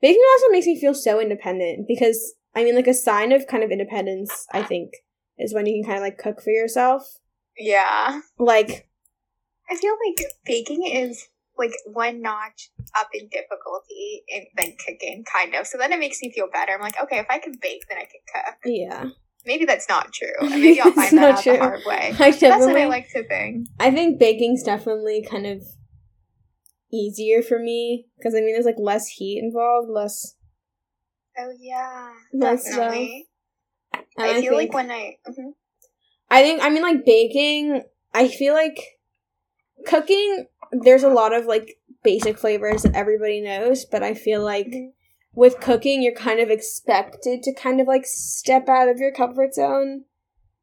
[0.00, 3.64] baking also makes me feel so independent because i mean like a sign of kind
[3.64, 4.92] of independence i think
[5.38, 7.02] is when you can kind of like cook for yourself
[7.58, 8.20] Yeah.
[8.38, 8.87] like
[9.70, 11.26] I feel like baking is
[11.58, 15.66] like one notch up in difficulty in than cooking, kind of.
[15.66, 16.72] So then it makes me feel better.
[16.72, 18.54] I'm like, okay, if I can bake, then I can cook.
[18.64, 19.04] yeah
[19.46, 20.28] Maybe that's not true.
[20.48, 21.52] Maybe I'll find that out true.
[21.54, 22.12] the hard way.
[22.18, 23.68] i That's what I like to think.
[23.80, 25.62] i think baking's definitely kind of
[26.92, 30.34] easier for me because i mean there's like less heat involved less
[31.40, 33.28] Oh yeah, Less definitely.
[33.94, 35.52] and I feel think- like when I mhm.
[36.28, 38.76] I think I mean like baking, I feel like
[39.88, 44.66] cooking there's a lot of like basic flavors that everybody knows, but I feel like
[44.68, 44.92] Mhm.
[45.34, 49.54] with cooking you're kind of expected to kind of like step out of your comfort
[49.54, 50.04] zone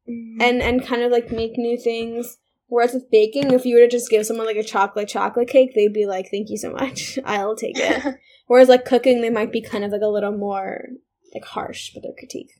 [0.06, 2.38] and and kind of like make new things.
[2.68, 5.72] Whereas with baking, if you were to just give someone like a chocolate chocolate cake,
[5.74, 8.02] they'd be like, "Thank you so much, I'll take it."
[8.46, 10.86] Whereas like cooking, they might be kind of like a little more
[11.34, 12.52] like harsh with their critique.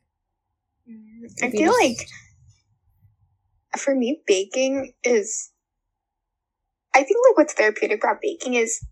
[0.89, 2.09] I If you feel just- like
[3.81, 5.53] for me, baking is.
[6.97, 8.83] I think like what's therapeutic about baking is,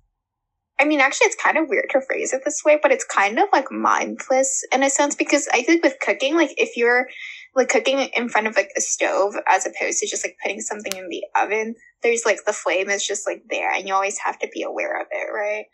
[0.78, 3.38] I mean, actually, it's kind of weird to phrase it this way, but it's kind
[3.38, 7.08] of like mindless in a sense because I think with cooking, like if you're
[7.54, 10.94] like cooking in front of like a stove as opposed to just like putting something
[10.94, 14.38] in the oven, there's like the flame is just like there, and you always have
[14.40, 15.64] to be aware of it, right?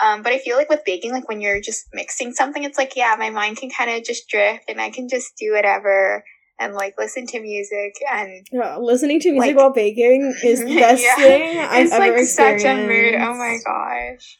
[0.00, 2.94] Um, but I feel like with baking, like when you're just mixing something, it's like,
[2.94, 6.22] yeah, my mind can kind of just drift and I can just do whatever
[6.62, 10.76] and like listen to music and Yeah, listening to music Like- while baking is the
[10.76, 11.16] best Yeah.
[11.16, 12.62] thing I've it's ever like experienced.
[12.64, 13.14] such a mood.
[13.16, 14.38] Oh my gosh.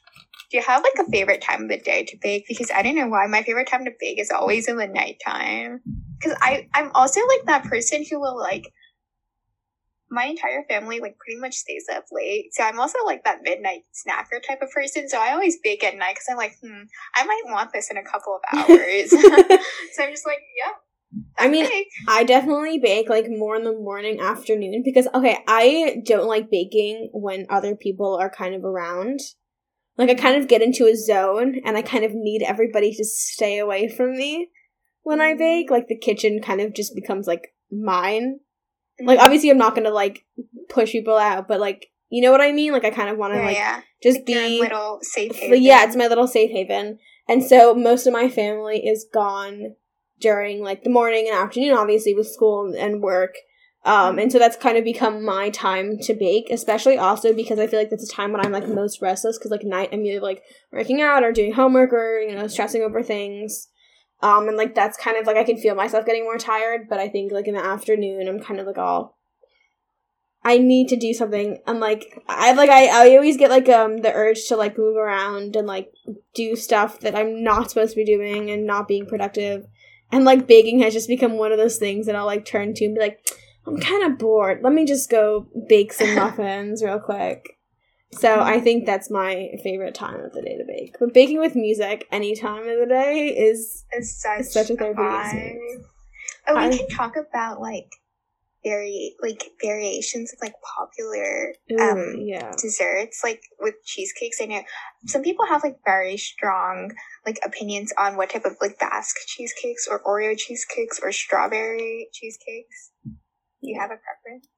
[0.51, 2.45] Do you have like a favorite time of the day to bake?
[2.47, 5.81] Because I don't know why my favorite time to bake is always in the nighttime.
[6.21, 8.65] Because I I'm also like that person who will like
[10.11, 12.53] my entire family like pretty much stays up late.
[12.53, 15.09] So I'm also like that midnight snacker type of person.
[15.09, 16.83] So I always bake at night because I'm like, hmm,
[17.15, 19.09] I might want this in a couple of hours.
[19.11, 20.73] so I'm just like, yeah.
[21.39, 21.87] I mean, Okay.
[22.09, 27.11] I definitely bake like more in the morning, afternoon because okay, I don't like baking
[27.13, 29.21] when other people are kind of around.
[29.99, 33.05] Like I kind of get into a zone and I kind of need everybody to
[33.05, 34.49] stay away from me
[35.03, 35.71] when I bake.
[35.71, 38.41] Like the kitchen kind of just becomes like mine.
[39.01, 39.25] Like mm-hmm.
[39.25, 40.25] obviously I'm not going to like
[40.69, 42.73] push people out, but like you know what I mean?
[42.73, 43.81] Like I kind of want to yeah, like yeah.
[44.03, 45.63] just Like be little safe haven.
[45.63, 46.99] yeah, it's my little safe haven.
[47.29, 49.77] And so most of my family is gone
[50.23, 53.35] during like the morning and afternoon, obviously with school and work.
[53.85, 57.67] Um, and so that's kind of become my time to bake, especially also because I
[57.67, 60.21] feel like that's a time when I'm like most restless because like night I'm either
[60.21, 63.69] like working out or doing homework or you know stressing over things.
[64.23, 67.01] Um, and like that's kind of like I can feel myself getting more tired, but
[67.01, 69.19] I think like in the afternoon I'm kind of like all
[70.45, 71.59] I need to do something.
[71.67, 74.97] I'm like I like I, I always get like um the urge to like move
[74.97, 75.93] around and like
[76.35, 79.67] do stuff that I'm not supposed to be doing and not being productive.
[80.13, 82.85] And like baking has just become one of those things that I'll like turn to
[82.85, 83.27] and be like,
[83.67, 84.61] I'm kind of bored.
[84.63, 87.59] Let me just go bake some muffins real quick.
[88.13, 90.97] So I think that's my favorite time of the day to bake.
[91.01, 95.59] But baking with music any time of the day is It's such, such a therapeutic
[96.47, 97.91] Oh, we can talk about like
[98.65, 102.53] vari like variations of like popular ooh, um yeah.
[102.61, 104.63] desserts like with cheesecakes i know
[105.07, 106.91] some people have like very strong
[107.27, 112.93] like opinions on what type of like basque cheesecakes or oreo cheesecakes or strawberry cheesecakes
[113.61, 114.49] you have a preference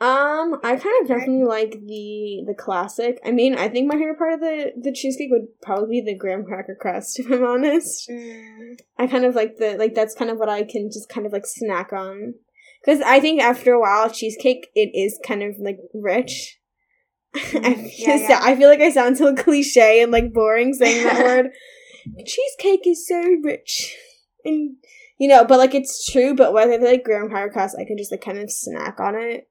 [0.00, 3.20] Um, I kind of definitely like the the classic.
[3.24, 6.18] I mean, I think my favorite part of the the cheesecake would probably be the
[6.18, 7.18] graham cracker crust.
[7.20, 8.80] If I'm honest, mm.
[8.98, 11.32] I kind of like the like that's kind of what I can just kind of
[11.32, 12.34] like snack on.
[12.84, 16.58] Because I think after a while, cheesecake it is kind of like rich.
[17.34, 18.40] I, Mm, feel yeah, yeah.
[18.42, 21.50] I feel like I sound so cliche and like boring saying that word.
[22.26, 23.96] Cheesecake is so rich,
[24.44, 24.76] and
[25.18, 26.34] you know, but like it's true.
[26.34, 28.98] But whether I feel like graham cracker crust, I can just like kind of snack
[28.98, 29.48] on it,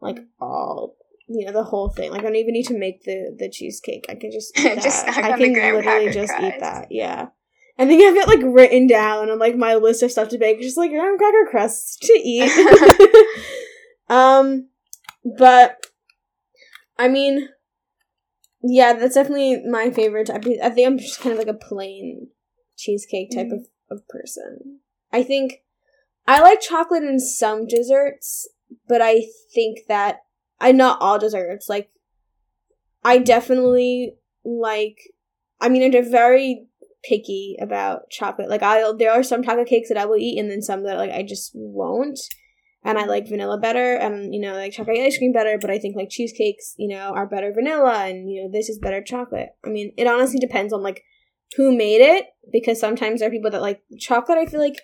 [0.00, 0.96] like all
[1.26, 2.10] you know the whole thing.
[2.10, 4.06] Like I don't even need to make the the cheesecake.
[4.10, 4.54] I can just.
[4.54, 6.88] Just snack I can literally just eat that.
[6.90, 7.28] Yeah.
[7.78, 10.38] And then I have it like written down on like my list of stuff to
[10.38, 12.50] bake, just like graham cracker crusts to eat.
[14.08, 14.68] um,
[15.38, 15.86] but
[16.98, 17.48] I mean,
[18.62, 20.30] yeah, that's definitely my favorite.
[20.30, 22.28] I I think I'm just kind of like a plain
[22.76, 24.80] cheesecake type of, of person.
[25.12, 25.62] I think
[26.26, 28.48] I like chocolate in some desserts,
[28.88, 30.20] but I think that
[30.60, 31.68] I not all desserts.
[31.68, 31.90] Like
[33.04, 34.14] I definitely
[34.44, 34.98] like.
[35.58, 36.66] I mean, I'm very
[37.08, 38.48] picky about chocolate.
[38.48, 40.96] Like I, there are some chocolate cakes that I will eat, and then some that
[40.98, 42.18] like I just won't.
[42.84, 45.58] And I like vanilla better, and you know, like chocolate ice cream better.
[45.60, 48.78] But I think like cheesecakes, you know, are better vanilla, and you know, this is
[48.78, 49.48] better chocolate.
[49.64, 51.02] I mean, it honestly depends on like
[51.56, 54.38] who made it, because sometimes there are people that like chocolate.
[54.38, 54.80] I feel like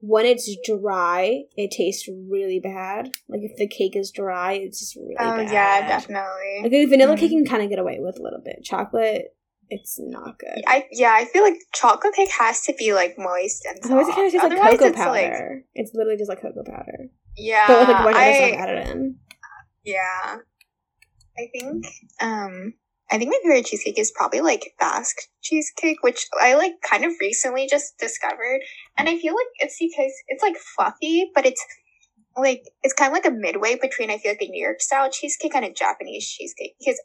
[0.00, 3.06] when it's dry, it tastes really bad.
[3.28, 5.52] Like if the cake is dry, it's just really oh bad.
[5.52, 7.18] yeah definitely Like a vanilla Mhm.
[7.20, 8.64] cake can kind of get away with a little bit.
[8.64, 9.33] Chocolate,
[9.70, 10.62] it's not good.
[10.66, 13.86] I yeah, I feel like chocolate cake has to be like moist and soft.
[13.86, 15.10] Otherwise, it kind of tastes like cocoa it's powder.
[15.10, 18.60] like it's literally just like cocoa powder, yeah, but with like one other I, stuff
[18.60, 19.16] added in.
[19.84, 20.36] Yeah.
[21.36, 21.86] I think
[22.20, 22.74] um
[23.10, 27.12] I think my favorite cheesecake is probably like Basque cheesecake, which I like kind of
[27.20, 28.60] recently just discovered.
[28.96, 31.64] And I feel like it's because it's like fluffy, but it's
[32.36, 35.10] like it's kind of like a midway between I feel like a New York style
[35.10, 36.76] cheesecake and a Japanese cheesecake.
[36.78, 37.00] Because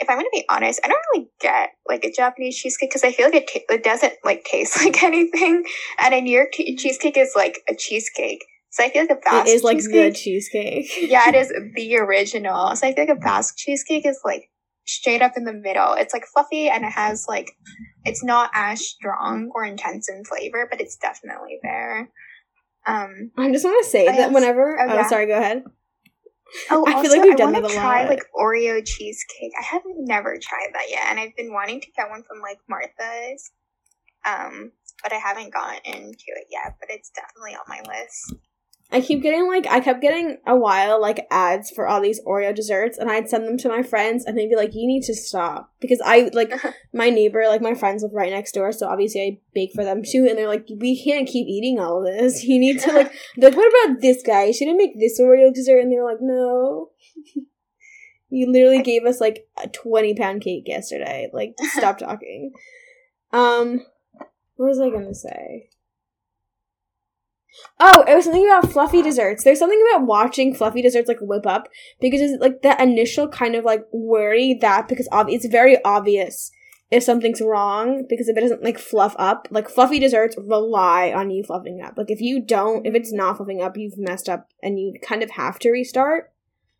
[0.00, 3.12] if I'm gonna be honest, I don't really get like a Japanese cheesecake because I
[3.12, 5.62] feel like it, ta- it doesn't like taste like anything,
[5.98, 8.44] and a New York t- cheesecake is like a cheesecake.
[8.72, 10.90] So I feel like a Basque It is like the cheesecake.
[11.10, 12.74] yeah, it is the original.
[12.76, 14.48] So I feel like a Basque cheesecake is like
[14.86, 15.94] straight up in the middle.
[15.94, 17.50] It's like fluffy and it has like
[18.04, 22.10] it's not as strong or intense in flavor, but it's definitely there.
[22.86, 24.78] Um I just want to say that whenever.
[24.80, 25.06] oh, Oh, yeah.
[25.08, 25.26] sorry.
[25.26, 25.64] Go ahead.
[26.70, 28.10] Oh I feel like we've I done want that a try lot.
[28.10, 29.52] like Oreo cheesecake.
[29.58, 32.58] I have never tried that yet and I've been wanting to get one from like
[32.68, 33.50] Martha's.
[34.24, 34.72] Um
[35.02, 38.34] but I haven't gotten into it yet, but it's definitely on my list.
[38.92, 42.54] I keep getting like I kept getting a while like ads for all these Oreo
[42.54, 45.14] desserts, and I'd send them to my friends, and they'd be like, "You need to
[45.14, 46.52] stop," because I like
[46.92, 50.02] my neighbor, like my friends live right next door, so obviously I bake for them
[50.02, 52.44] too, and they're like, "We can't keep eating all this.
[52.50, 54.50] You need to like." like, what about this guy?
[54.50, 56.90] Shouldn't make this Oreo dessert, and they're like, "No."
[58.32, 61.28] You literally gave us like a twenty pound cake yesterday.
[61.32, 62.52] Like, stop talking.
[63.32, 63.84] Um,
[64.56, 65.68] what was I gonna say?
[67.78, 69.44] Oh, it was something about fluffy desserts.
[69.44, 71.68] There's something about watching fluffy desserts like whip up
[72.00, 76.50] because it's like the initial kind of like worry that because ob- it's very obvious
[76.90, 81.30] if something's wrong because if it doesn't like fluff up, like fluffy desserts rely on
[81.30, 81.94] you fluffing up.
[81.96, 85.22] Like if you don't, if it's not fluffing up, you've messed up and you kind
[85.22, 86.32] of have to restart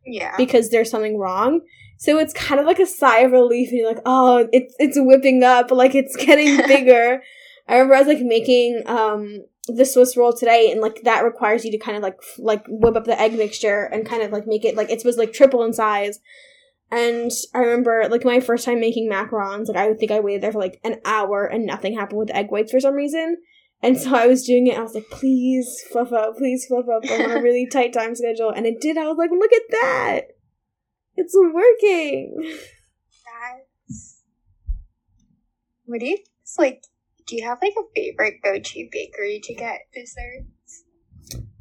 [0.04, 0.34] Yeah.
[0.36, 1.60] because there's something wrong.
[1.98, 4.96] So it's kind of like a sigh of relief, and you're like, oh, it's it's
[4.98, 7.22] whipping up, like it's getting bigger.
[7.68, 9.44] I remember I was like making um
[9.76, 12.64] the Swiss roll today, and like that requires you to kind of like f- like
[12.68, 15.32] whip up the egg mixture and kind of like make it like it's was like
[15.32, 16.20] triple in size.
[16.92, 20.42] And I remember like my first time making macarons, like I would think I waited
[20.42, 23.36] there for like an hour and nothing happened with the egg whites for some reason.
[23.82, 24.76] And so I was doing it.
[24.76, 27.02] I was like, please fluff up, please fluff up.
[27.08, 28.98] I'm on a really tight time schedule, and it did.
[28.98, 30.20] I was like, look at that,
[31.16, 32.58] it's working.
[33.24, 34.22] That's.
[35.86, 36.18] What do you
[36.58, 36.84] like?
[37.30, 40.82] Do you have like a favorite go-to bakery to get desserts?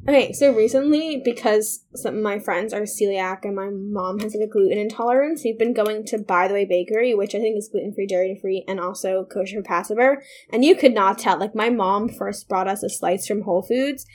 [0.08, 4.48] Okay, so recently, because some of my friends are celiac and my mom has like
[4.48, 7.70] a gluten intolerance, we've been going to By the Way Bakery, which I think is
[7.72, 10.24] gluten free, dairy free, and also kosher Passover.
[10.52, 11.38] And you could not tell.
[11.38, 14.08] Like my mom first brought us a slice from Whole Foods,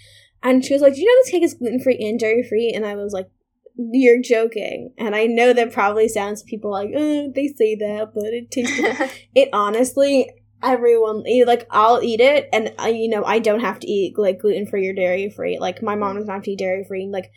[0.42, 2.72] and she was like, "Do you know this cake is gluten free and dairy free?"
[2.74, 3.28] And I was like,
[3.76, 8.10] "You're joking." And I know that probably sounds to people like, "Uh, they say that,
[8.12, 8.80] but it tastes."
[9.36, 10.28] it honestly
[10.64, 14.40] everyone like i'll eat it and uh, you know i don't have to eat like
[14.40, 17.30] gluten free or dairy free like my mom doesn't have to eat dairy free like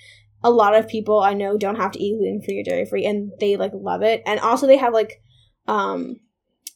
[0.43, 3.05] a lot of people i know don't have to eat gluten free or dairy free
[3.05, 4.21] and they like love it.
[4.25, 5.21] And also they have like
[5.67, 6.17] um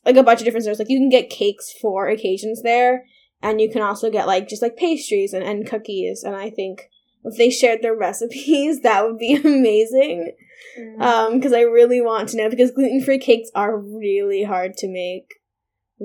[0.05, 3.05] like a bunch of different stores like you can get cakes for occasions there
[3.41, 6.23] and you can also get like just like pastries and, and cookies.
[6.23, 6.89] And i think
[7.23, 10.33] if they shared their recipes that would be amazing.
[10.79, 11.01] Mm.
[11.01, 15.40] um because i really want to know because gluten-free cakes are really hard to make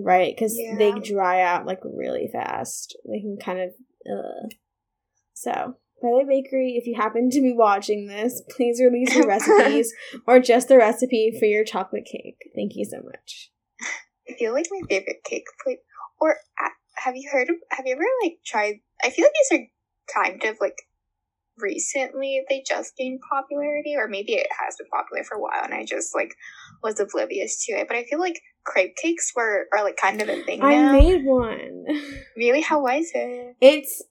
[0.04, 3.70] right because they dry out like really fast they can kind of
[4.10, 4.48] uh.
[5.34, 9.92] so by the bakery if you happen to be watching this please release your recipes
[10.26, 13.50] or just the recipe for your chocolate cake thank you so much
[14.28, 15.80] I feel like my favorite cake flavor.
[16.20, 16.36] Or
[16.96, 17.56] have you heard of?
[17.70, 18.76] Have you ever like tried?
[19.04, 20.82] I feel like these are kind of like
[21.58, 25.74] recently they just gained popularity, or maybe it has been popular for a while, and
[25.74, 26.34] I just like
[26.82, 27.88] was oblivious to it.
[27.88, 30.92] But I feel like crepe cakes were are like kind of a thing i now.
[30.92, 31.84] made one
[32.36, 33.56] really, how was it?
[33.60, 34.02] it's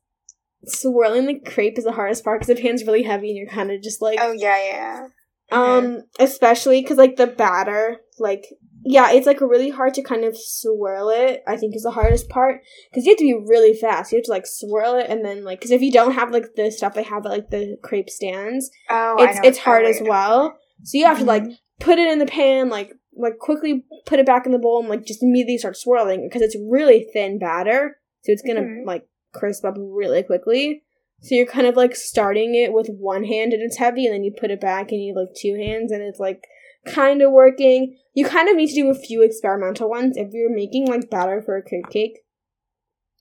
[0.68, 3.72] swirling the crepe is the hardest part because the pan's really heavy and you're kind
[3.72, 5.08] of just like Oh yeah, yeah.
[5.52, 8.46] Um, especially because like the batter, like
[8.84, 11.44] yeah, it's like really hard to kind of swirl it.
[11.48, 14.12] I think is the hardest part because you have to be really fast.
[14.12, 16.56] You have to like swirl it and then like because if you don't have like
[16.56, 20.58] the stuff they have at like the crepe stands, Oh, it's it's hard as well.
[20.84, 21.58] So you have to like Mhm.
[21.80, 24.90] put it in the pan, like like quickly put it back in the bowl and
[24.90, 28.86] like just immediately start swirling because it's really thin batter, so it's gonna Mhm.
[28.86, 30.84] like crisp up really quickly.
[31.22, 34.24] So you're kind of like starting it with one hand and it's heavy, and then
[34.24, 36.46] you put it back and you like two hands and it's like
[36.86, 37.98] kind of working.
[38.14, 41.42] You kind of need to do a few experimental ones if you're making like batter
[41.42, 42.20] for a crepe cake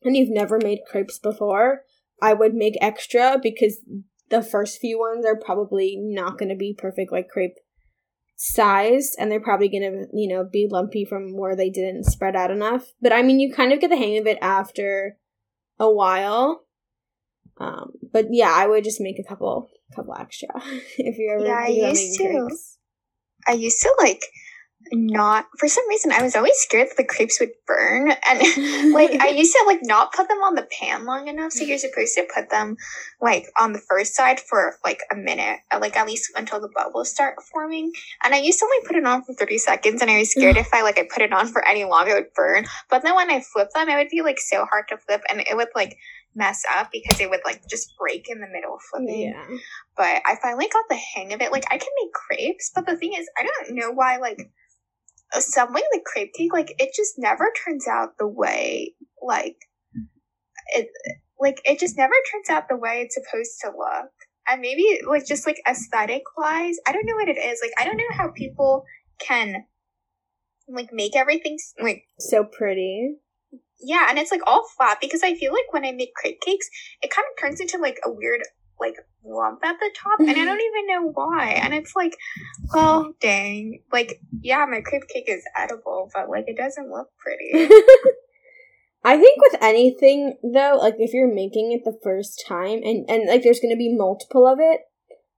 [0.03, 1.83] and you've never made crepes before.
[2.21, 3.81] I would make extra because
[4.31, 7.57] the first few ones are probably not going to be perfect like crepe
[8.45, 12.37] size and they're probably going to you know be lumpy from where they didn't spread
[12.37, 15.17] out enough but i mean you kind of get the hang of it after
[15.79, 16.65] a while
[17.57, 20.49] um but yeah i would just make a couple couple extra
[20.99, 22.29] if you're ever Yeah, I used to.
[22.29, 22.79] crepes.
[23.49, 24.23] I used to like
[24.93, 28.13] not for some reason I was always scared that the crepes would burn.
[28.29, 31.65] And like I used to like not put them on the pan long enough so
[31.65, 32.77] you're supposed to put them
[33.21, 36.71] like on the first side for like a minute uh, like at least until the
[36.75, 37.93] bubbles start forming.
[38.25, 40.57] And I used to only put it on for 30 seconds and I was scared
[40.57, 42.67] if I like I put it on for any longer it would burn.
[42.91, 45.41] But then when I flip them it would be like so hard to flip and
[45.41, 45.97] it would like
[46.35, 49.33] mess up because it would like just break in the middle of flipping.
[49.33, 49.47] Yeah.
[49.97, 51.53] But I finally got the hang of it.
[51.53, 54.17] Like I can make crepes, but the thing is, I don't know why.
[54.17, 54.51] Like
[55.35, 59.57] assembling the crepe cake, like it just never turns out the way like
[60.69, 60.89] it.
[61.39, 64.11] Like it just never turns out the way it's supposed to look.
[64.49, 67.61] And maybe like just like aesthetic wise, I don't know what it is.
[67.63, 68.85] Like I don't know how people
[69.19, 69.65] can
[70.69, 73.17] like make everything like so pretty
[73.81, 76.69] yeah, and it's like all flat because I feel like when I make crepe cakes,
[77.03, 78.41] it kind of turns into like a weird
[78.81, 80.45] like lump at the top, and I mm-hmm.
[80.45, 81.51] don't even know why.
[81.51, 82.17] And it's like,
[82.75, 87.69] well, dang, like yeah, my crepe cake is edible, but like it doesn't look pretty.
[89.05, 93.29] I think with anything though, like if you're making it the first time and and
[93.29, 94.81] like there's going to be multiple of it,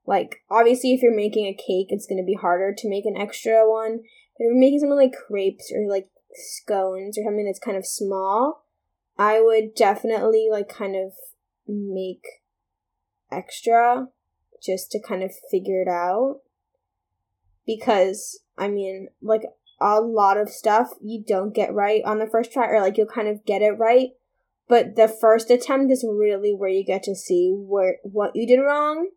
[0.07, 3.17] like obviously if you're making a cake, it's going to be harder to make an
[3.17, 3.99] extra one.
[4.39, 7.87] But if you're making something like crepes or like scones or something that's kind of
[7.87, 8.65] small,
[9.19, 11.13] I would definitely like kind of
[11.67, 12.25] make
[13.31, 14.09] extra
[14.63, 16.41] just to kind of figure it out.
[17.67, 19.43] Because I mean, like
[19.81, 23.07] a lot of stuff you don't get right on the first try, or like you'll
[23.07, 24.11] kind of get it right.
[24.69, 28.61] But the first attempt is really where you get to see where what you did
[28.61, 29.11] wrong,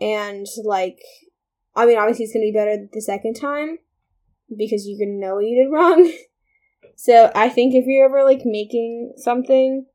[0.00, 0.98] and like,
[1.74, 3.78] I mean, obviously it's gonna be better the second time
[4.54, 6.12] because you can know what you did wrong.
[6.96, 9.86] so I think if you're ever like making something,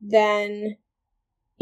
[0.00, 0.76] then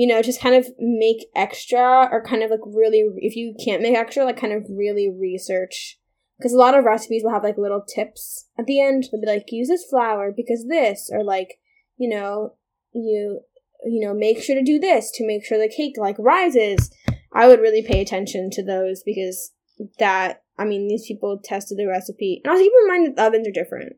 [0.00, 3.82] you know, just kind of make extra or kind of like really, if you can't
[3.82, 5.98] make extra, like kind of really research.
[6.38, 9.08] Because a lot of recipes will have like little tips at the end.
[9.12, 11.58] They'll be like, use this flour because this, or like,
[11.98, 12.54] you know,
[12.94, 13.42] you,
[13.84, 16.90] you know, make sure to do this to make sure the cake like rises.
[17.34, 19.52] I would really pay attention to those because
[19.98, 22.40] that, I mean, these people tested the recipe.
[22.42, 23.96] And also keep in mind that ovens are different.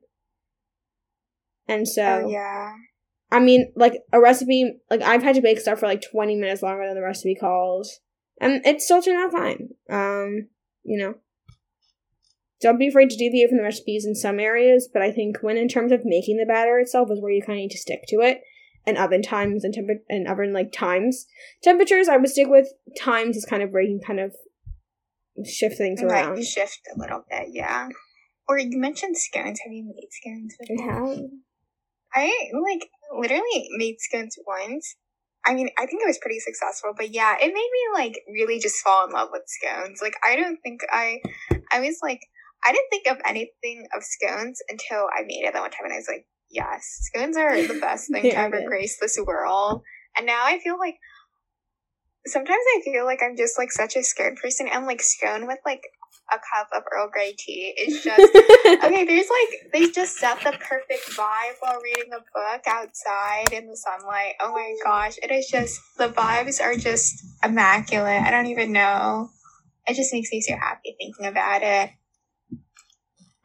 [1.69, 2.73] And so, Oh, yeah.
[3.33, 6.63] I mean, like a recipe, like I've had to bake stuff for like 20 minutes
[6.63, 8.01] longer than the recipe calls.
[8.39, 9.69] And it still turned out fine.
[9.91, 10.49] Um,
[10.85, 11.15] you know.
[12.61, 15.57] Don't be afraid to deviate from the recipes in some areas, but I think when
[15.57, 18.03] in terms of making the batter itself is where you kind of need to stick
[18.09, 18.43] to it.
[18.87, 21.27] And oven times and temper and oven like times.
[21.63, 22.69] Temperatures I would stick with
[23.01, 24.35] times is kind of where you can kind of
[25.47, 26.45] shift things around.
[26.45, 27.89] shift a little bit, yeah.
[28.49, 29.61] Or you mentioned scones.
[29.65, 31.17] Have you made scones before?
[31.17, 31.27] Yeah.
[32.15, 32.33] I
[32.71, 34.97] like literally made scones once.
[35.45, 38.61] I mean, I think it was pretty successful, but yeah, it made me like really
[38.61, 40.01] just fall in love with scones.
[40.01, 41.21] Like, I don't think I,
[41.73, 42.21] I was like,
[42.65, 45.95] I didn't think of anything of scones until I made it that one time, and
[45.95, 49.83] I was like, yes, scones are the best thing to ever grace this world.
[50.17, 50.97] And now I feel like
[52.27, 55.59] sometimes I feel like I'm just like such a scared person, I'm like scone with
[55.67, 55.83] like
[56.33, 58.35] a cup of Earl Grey tea is just
[58.85, 63.69] okay, there's like they just set the perfect vibe while reading a book outside in
[63.69, 64.35] the sunlight.
[64.41, 68.23] Oh my gosh, it is just the vibes are just immaculate.
[68.23, 69.31] I don't even know.
[69.87, 71.91] It just makes me so happy thinking about it.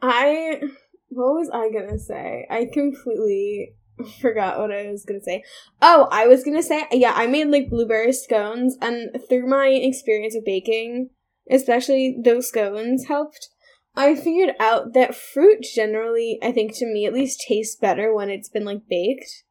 [0.00, 0.60] I
[1.08, 2.46] what was I gonna say?
[2.50, 3.74] I completely
[4.20, 5.42] forgot what I was gonna say.
[5.82, 10.36] Oh, I was gonna say yeah, I made like blueberry scones and through my experience
[10.36, 11.10] of baking,
[11.50, 13.48] especially those scones helped.
[13.94, 18.30] I figured out that fruit generally, I think to me at least tastes better when
[18.30, 19.44] it's been like baked.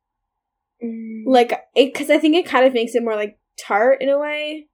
[0.83, 1.23] Mm.
[1.25, 4.19] Like it cuz I think it kind of makes it more like tart in a
[4.19, 4.67] way.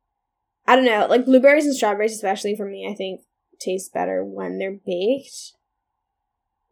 [0.68, 3.22] I don't know, like blueberries and strawberries especially for me, I think
[3.60, 5.54] taste better when they're baked.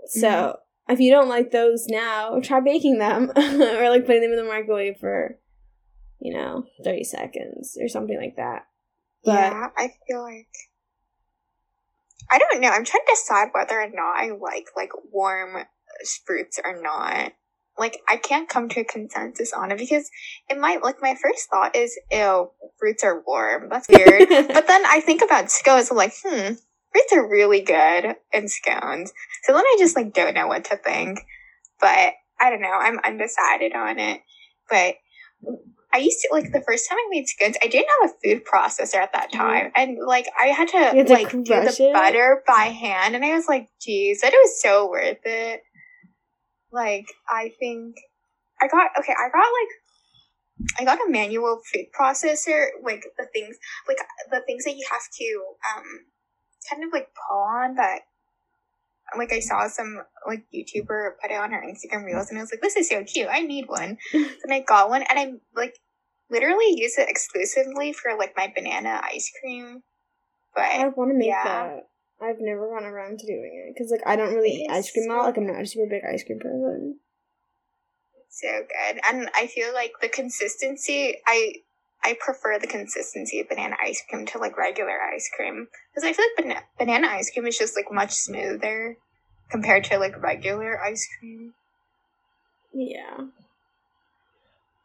[0.05, 0.93] So mm-hmm.
[0.93, 4.43] if you don't like those now, try baking them or like putting them in the
[4.43, 5.39] microwave for,
[6.19, 8.65] you know, thirty seconds or something like that.
[9.23, 10.47] But yeah, I feel like
[12.29, 12.69] I don't know.
[12.69, 15.63] I'm trying to decide whether or not I like like warm
[16.25, 17.33] fruits or not.
[17.77, 20.09] Like I can't come to a consensus on it because
[20.49, 23.69] it might like my first thought is ew, fruits are warm.
[23.69, 24.29] That's weird.
[24.29, 25.91] but then I think about scones.
[25.91, 26.53] I'm like, hmm,
[26.91, 29.11] fruits are really good in scones.
[29.43, 31.19] So then I just like don't know what to think.
[31.79, 32.71] But I don't know.
[32.71, 34.21] I'm undecided on it.
[34.69, 34.95] But
[35.93, 37.57] I used to like the first time I made scones.
[37.61, 41.07] I didn't have a food processor at that time, and like I had to, had
[41.07, 41.93] to like do the it?
[41.93, 45.61] butter by hand, and I was like, geez, that was so worth it.
[46.71, 47.97] Like I think
[48.61, 49.13] I got okay.
[49.13, 53.97] I got like I got a manual food processor, like the things, like
[54.29, 55.43] the things that you have to
[55.75, 55.83] um
[56.69, 58.01] kind of like pull on that.
[59.17, 62.51] Like I saw some like YouTuber put it on her Instagram reels, and I was
[62.51, 63.27] like, "This is so cute.
[63.29, 65.75] I need one." and I got one, and I'm like
[66.31, 69.83] literally use it exclusively for like my banana ice cream.
[70.55, 71.43] But I want to make yeah.
[71.43, 71.87] that.
[72.21, 75.09] I've never gone around to doing it because like I don't really eat ice cream
[75.09, 75.25] a so lot.
[75.25, 76.99] Like I'm not a super big ice cream person.
[78.29, 81.17] so good, and I feel like the consistency.
[81.25, 81.55] I
[82.03, 86.13] I prefer the consistency of banana ice cream to like regular ice cream because I
[86.13, 88.97] feel like bana- banana ice cream is just like much smoother
[89.49, 91.53] compared to like regular ice cream.
[92.73, 93.25] Yeah.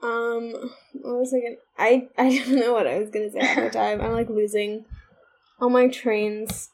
[0.03, 0.53] Um,
[0.93, 1.57] what was I gonna?
[1.79, 4.01] I I don't know what I was gonna say at the time.
[4.01, 4.85] I'm like losing
[5.61, 6.71] all my trains.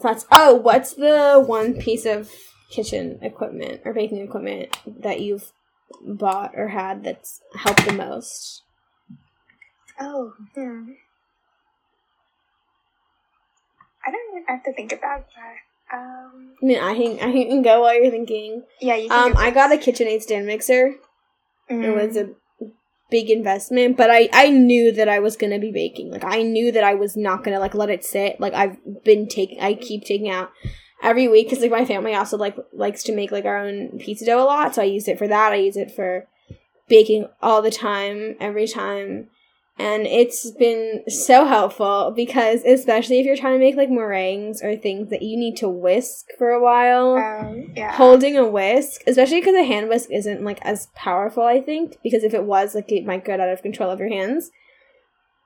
[0.00, 0.26] Thoughts.
[0.30, 2.30] Oh, what's the one piece of
[2.70, 5.52] kitchen equipment or baking equipment that you've
[6.04, 8.62] bought or had that's helped the most?
[9.98, 10.90] Oh, hmm.
[14.06, 15.96] I don't even have to think about that.
[15.96, 18.64] Um, I mean, I can I can go while you're thinking.
[18.80, 19.08] yeah, you.
[19.08, 20.94] Can Um, I got a KitchenAid stand mixer.
[21.70, 21.84] Mm.
[21.84, 22.30] It was a
[23.10, 26.10] big investment, but I I knew that I was gonna be baking.
[26.10, 28.40] Like I knew that I was not gonna like let it sit.
[28.40, 30.50] Like I've been taking, I keep taking out
[31.02, 34.24] every week because like my family also like likes to make like our own pizza
[34.24, 34.74] dough a lot.
[34.74, 35.52] So I use it for that.
[35.52, 36.26] I use it for
[36.88, 39.28] baking all the time, every time.
[39.78, 44.74] And it's been so helpful because, especially if you're trying to make like meringues or
[44.74, 47.92] things that you need to whisk for a while, Um, yeah.
[47.92, 52.24] holding a whisk, especially because a hand whisk isn't like as powerful, I think, because
[52.24, 54.50] if it was, like it might get out of control of your hands.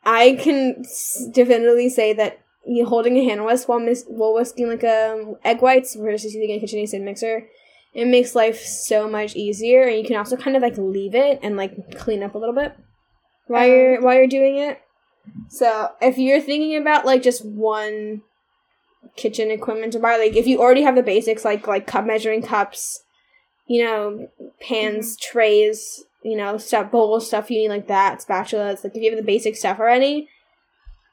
[0.05, 0.85] I can
[1.33, 5.61] definitively say that you holding a hand whisk while, mis- while whisking like um, egg
[5.61, 7.49] whites versus using a KitchenAid mixer,
[7.95, 11.41] it makes life so much easier, and you can also kind of like leave it
[11.43, 12.75] and like clean up a little bit
[13.51, 14.81] while you're um, while you're doing it.
[15.49, 18.23] So if you're thinking about like just one
[19.17, 22.43] kitchen equipment to buy, like if you already have the basics like like cup measuring
[22.43, 23.03] cups,
[23.67, 24.29] you know,
[24.61, 25.33] pans, mm-hmm.
[25.33, 29.19] trays, you know, stuff bowls, stuff you need like that, spatulas, like if you have
[29.19, 30.29] the basic stuff already,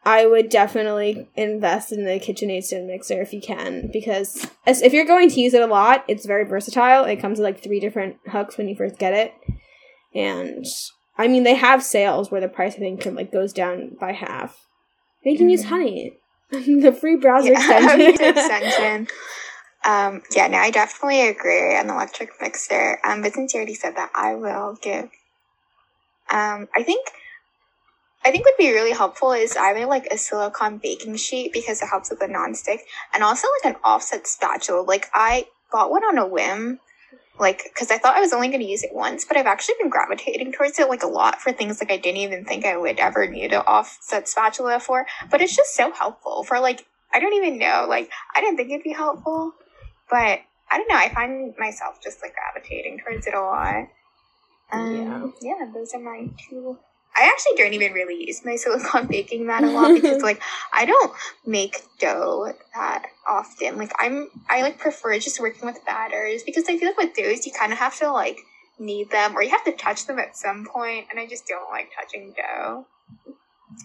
[0.05, 4.93] I would definitely invest in the KitchenAid stand mixer if you can, because as, if
[4.93, 7.03] you're going to use it a lot, it's very versatile.
[7.05, 9.33] It comes with like three different hooks when you first get it,
[10.13, 10.65] and
[11.18, 14.65] I mean they have sales where the price I think like goes down by half.
[15.24, 15.70] They can use Mhm.
[15.70, 16.13] Honey,
[16.51, 17.59] the free browser yeah,
[17.97, 18.26] extension.
[18.38, 19.07] extension.
[19.86, 21.74] Um, yeah, no, I definitely agree.
[21.76, 22.99] An electric mixer.
[23.05, 25.05] Um, but since you already said that, I will give.
[26.30, 27.07] Um, I think.
[28.26, 31.88] I think would be really helpful is either like a silicone baking sheet because it
[31.88, 32.80] helps with the nonstick,
[33.13, 34.82] and also like an offset spatula.
[34.82, 36.80] Like I bought one on a whim,
[37.39, 39.75] like because I thought I was only going to use it once, but I've actually
[39.79, 42.77] been gravitating towards it like a lot for things like I didn't even think I
[42.77, 45.05] would ever need an offset spatula for.
[45.29, 47.85] But it's just so helpful for like I don't even know.
[47.88, 49.53] Like I didn't think it'd be helpful,
[50.09, 50.97] but I don't know.
[50.97, 53.88] I find myself just like gravitating towards it a lot.
[54.71, 55.65] Um, yeah.
[55.73, 56.77] those are my two.
[57.18, 60.41] I actually don't even really use my silicone baking mat a lot because like
[60.72, 61.11] I don't
[61.45, 63.78] make dough that often.
[63.78, 67.45] Like I'm I like prefer just working with batters because I feel like with those
[67.45, 68.39] you kind of have to like
[68.80, 71.70] knead them or you have to touch them at some point and I just don't
[71.70, 72.86] like touching dough.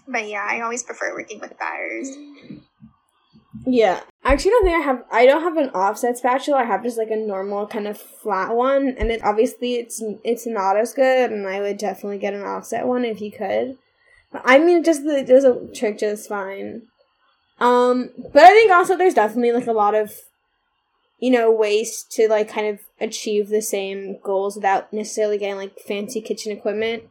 [0.07, 2.09] But yeah, I always prefer working with batters.
[2.09, 2.61] Mm.
[3.65, 4.01] Yeah.
[4.23, 6.59] I actually don't think I have I don't have an offset spatula.
[6.59, 10.47] I have just like a normal kind of flat one and it obviously it's it's
[10.47, 13.77] not as good and I would definitely get an offset one if you could.
[14.31, 16.83] But I mean just the there's a trick just fine.
[17.59, 20.13] Um but I think also there's definitely like a lot of
[21.19, 25.77] you know ways to like kind of achieve the same goals without necessarily getting like
[25.79, 27.03] fancy kitchen equipment.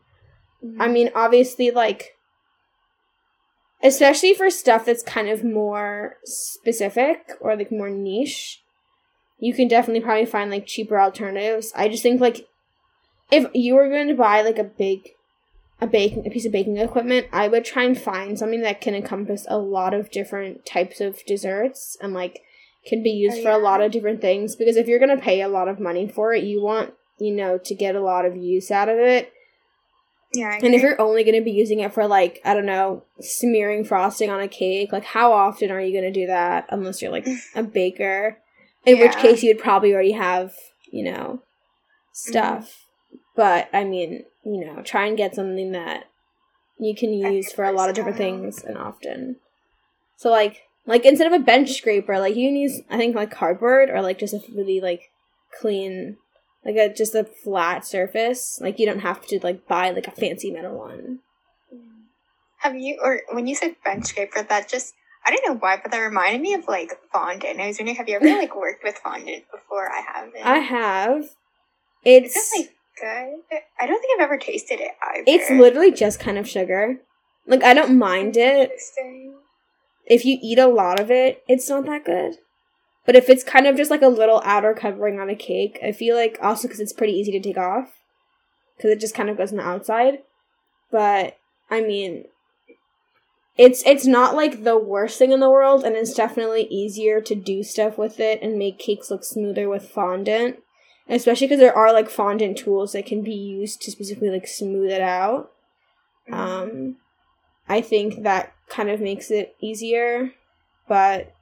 [0.78, 2.16] I mean, obviously, like,
[3.82, 8.62] especially for stuff that's kind of more specific or like more niche,
[9.38, 11.72] you can definitely probably find like cheaper alternatives.
[11.74, 12.46] I just think like
[13.30, 15.10] if you were going to buy like a big
[15.80, 18.94] a baking a piece of baking equipment, I would try and find something that can
[18.94, 22.42] encompass a lot of different types of desserts and like
[22.86, 25.22] can be used Oh, for a lot of different things because if you're going to
[25.22, 28.24] pay a lot of money for it, you want, you know, to get a lot
[28.24, 29.32] of use out of it.
[30.34, 33.04] Yeah, And if you're only going to be using it for like, I don't know,
[33.20, 37.02] smearing frosting on a cake, like how often are you going to do that unless
[37.02, 38.38] you're like a baker?
[38.84, 40.54] In which case you'd probably already have,
[40.90, 41.42] you know,
[42.12, 42.86] stuff.
[43.36, 46.04] But I mean, you know, try and get something that
[46.78, 49.36] you can use for a lot of different things and often.
[50.16, 53.30] So like like instead of a bench scraper, like you can use I think like
[53.30, 55.10] cardboard or like just a really like
[55.60, 56.16] clean
[56.64, 58.58] like a just a flat surface.
[58.60, 61.20] Like you don't have to like buy like a fancy metal one.
[62.58, 64.94] Have you or when you said bench scraper, that just
[65.24, 67.60] I don't know why, but that reminded me of like fondant.
[67.60, 69.90] I was wondering, have you ever like worked with fondant before?
[69.90, 70.44] I haven't.
[70.44, 71.24] I have.
[72.04, 73.60] It's that like good?
[73.80, 75.24] I don't think I've ever tasted it either.
[75.26, 76.98] it's literally just kind of sugar.
[77.46, 78.70] Like I don't mind it.
[80.06, 82.36] If you eat a lot of it, it's not that good.
[83.04, 85.92] But if it's kind of just like a little outer covering on a cake, I
[85.92, 87.98] feel like also because it's pretty easy to take off,
[88.76, 90.18] because it just kind of goes on the outside.
[90.90, 91.36] But
[91.70, 92.26] I mean,
[93.56, 97.34] it's it's not like the worst thing in the world, and it's definitely easier to
[97.34, 100.60] do stuff with it and make cakes look smoother with fondant,
[101.08, 104.90] especially because there are like fondant tools that can be used to specifically like smooth
[104.90, 105.50] it out.
[106.30, 106.34] Mm-hmm.
[106.34, 106.96] Um,
[107.68, 110.32] I think that kind of makes it easier,
[110.88, 111.34] but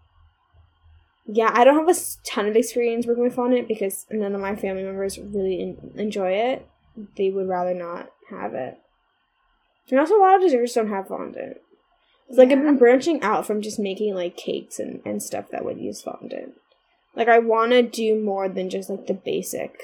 [1.33, 4.57] yeah, I don't have a ton of experience working with fondant because none of my
[4.57, 6.67] family members really en- enjoy it.
[7.17, 8.79] They would rather not have it.
[9.91, 11.59] And also, a lot of desserts don't have fondant.
[12.29, 15.65] It's like I've been branching out from just making like cakes and, and stuff that
[15.65, 16.55] would use fondant.
[17.17, 19.79] Like, I want to do more than just like the basic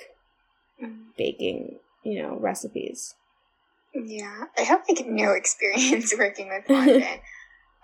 [0.82, 1.06] Mm.
[1.16, 3.14] baking, you know, recipes.
[3.94, 7.04] Yeah, I have like no experience working with fondant.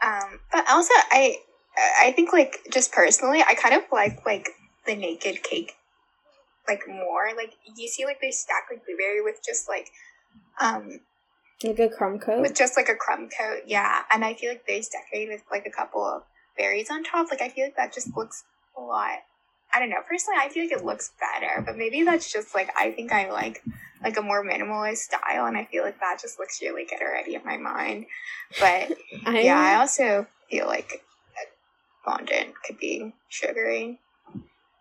[0.05, 1.37] um, but also I
[1.77, 4.51] I think like just personally, I kind of like like
[4.87, 5.75] the naked cake
[6.69, 7.31] like more.
[7.37, 9.91] Like you see like they stack like blueberry with just like
[10.61, 11.01] um
[11.65, 12.41] Like a crumb coat.
[12.41, 13.63] with just like a crumb coat.
[13.67, 16.23] Yeah, and I feel like there's decorated with like a couple of
[16.57, 17.31] berries on top.
[17.31, 18.45] Like I feel like that just looks
[18.77, 19.19] a lot.
[19.75, 20.03] I don't know.
[20.07, 23.31] Personally, I feel like it looks better, but maybe that's just like I think I
[23.31, 23.63] like
[24.05, 27.35] like a more minimalist style, and I feel like that just looks really good already
[27.37, 28.07] in my mind.
[28.61, 28.93] But
[29.27, 31.03] I, yeah, I also feel like
[32.05, 34.01] fondant could be sugary.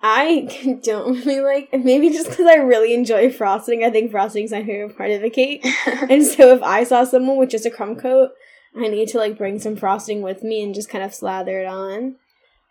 [0.03, 1.69] I don't really like.
[1.73, 3.83] Maybe just because I really enjoy frosting.
[3.83, 5.65] I think frosting is my favorite part of the cake.
[6.09, 8.31] And so if I saw someone with just a crumb coat,
[8.75, 11.67] I need to like bring some frosting with me and just kind of slather it
[11.67, 12.15] on.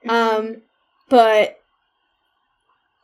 [0.09, 0.63] Um,
[1.09, 1.59] but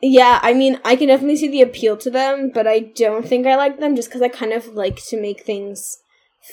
[0.01, 3.47] yeah, I mean, I can definitely see the appeal to them, but I don't think
[3.47, 5.99] I like them just because I kind of like to make things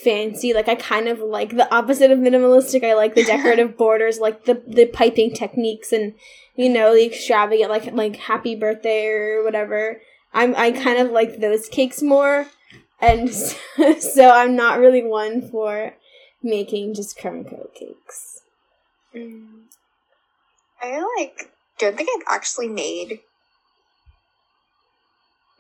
[0.02, 0.54] fancy.
[0.54, 2.84] Like I kind of like the opposite of minimalistic.
[2.84, 6.14] I like the decorative borders, like the the piping techniques, and
[6.56, 10.02] you know the extravagant, like like happy birthday or whatever.
[10.34, 12.48] I'm I kind of like those cakes more,
[13.00, 13.58] and so,
[14.00, 15.94] so I'm not really one for
[16.42, 18.42] making just crumb coat cakes.
[19.16, 19.64] Mm.
[20.82, 23.20] I like don't think I've actually made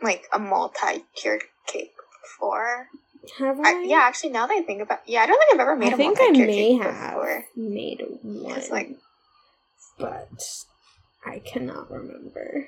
[0.02, 2.90] like a multi-tiered cake before.
[3.39, 3.63] Have I?
[3.69, 5.89] I, yeah, actually, now that I think about, yeah, I don't think I've ever made
[5.91, 7.45] I a think I may have before.
[7.55, 8.89] made one, It's like,
[9.97, 10.30] but
[11.26, 12.67] I cannot remember.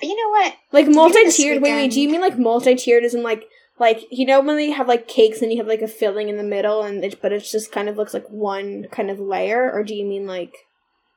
[0.00, 0.54] but you know what?
[0.72, 1.62] Like multi-tiered.
[1.62, 1.92] Wait, wait.
[1.92, 3.04] Do you mean like multi-tiered?
[3.04, 3.44] Isn't like
[3.78, 6.36] like you know when they have like cakes and you have like a filling in
[6.36, 9.70] the middle and it, but it just kind of looks like one kind of layer,
[9.70, 10.52] or do you mean like?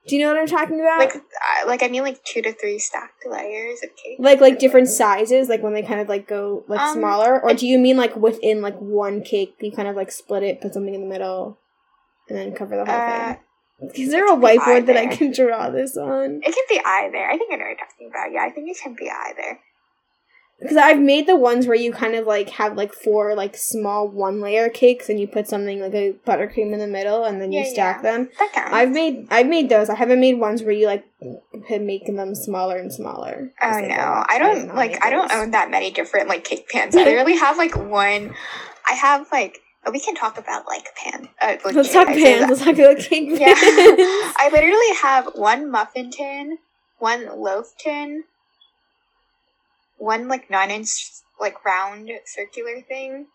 [0.07, 0.99] Do you know what I'm talking about?
[0.99, 4.17] Like, uh, like I mean, like two to three stacked layers of cake.
[4.17, 7.53] like like different sizes, like when they kind of like go like Um, smaller, or
[7.53, 10.73] do you mean like within like one cake, you kind of like split it, put
[10.73, 11.59] something in the middle,
[12.27, 13.37] and then cover the whole Uh, thing?
[13.95, 16.41] Is there a whiteboard that I can draw this on?
[16.43, 17.25] It can be either.
[17.29, 18.31] I think I know what you're talking about.
[18.31, 19.59] Yeah, I think it can be either.
[20.61, 24.07] Because I've made the ones where you kind of like have like four like small
[24.09, 27.51] one layer cakes and you put something like a buttercream in the middle and then
[27.53, 28.11] you Yeah, stack yeah.
[28.11, 28.29] them.
[28.37, 28.73] That counts.
[28.73, 29.89] I've made I've made those.
[29.89, 31.05] I haven't made ones where you like
[31.69, 33.51] making them smaller and smaller.
[33.61, 35.03] Oh like, no, I don't like.
[35.05, 36.95] I don't own that many different like cake pans.
[36.95, 38.33] I literally have like one.
[38.89, 39.59] I have like.
[39.85, 41.29] oh, We can talk about like pan.
[41.41, 42.05] Uh, like, Let's cake.
[42.05, 42.49] talk pans.
[42.49, 43.53] Let's talk about cake Yeah.
[43.55, 46.57] I literally have one muffin tin,
[46.97, 48.23] one loaf tin,
[49.99, 53.27] one like nine inch like round circular thing,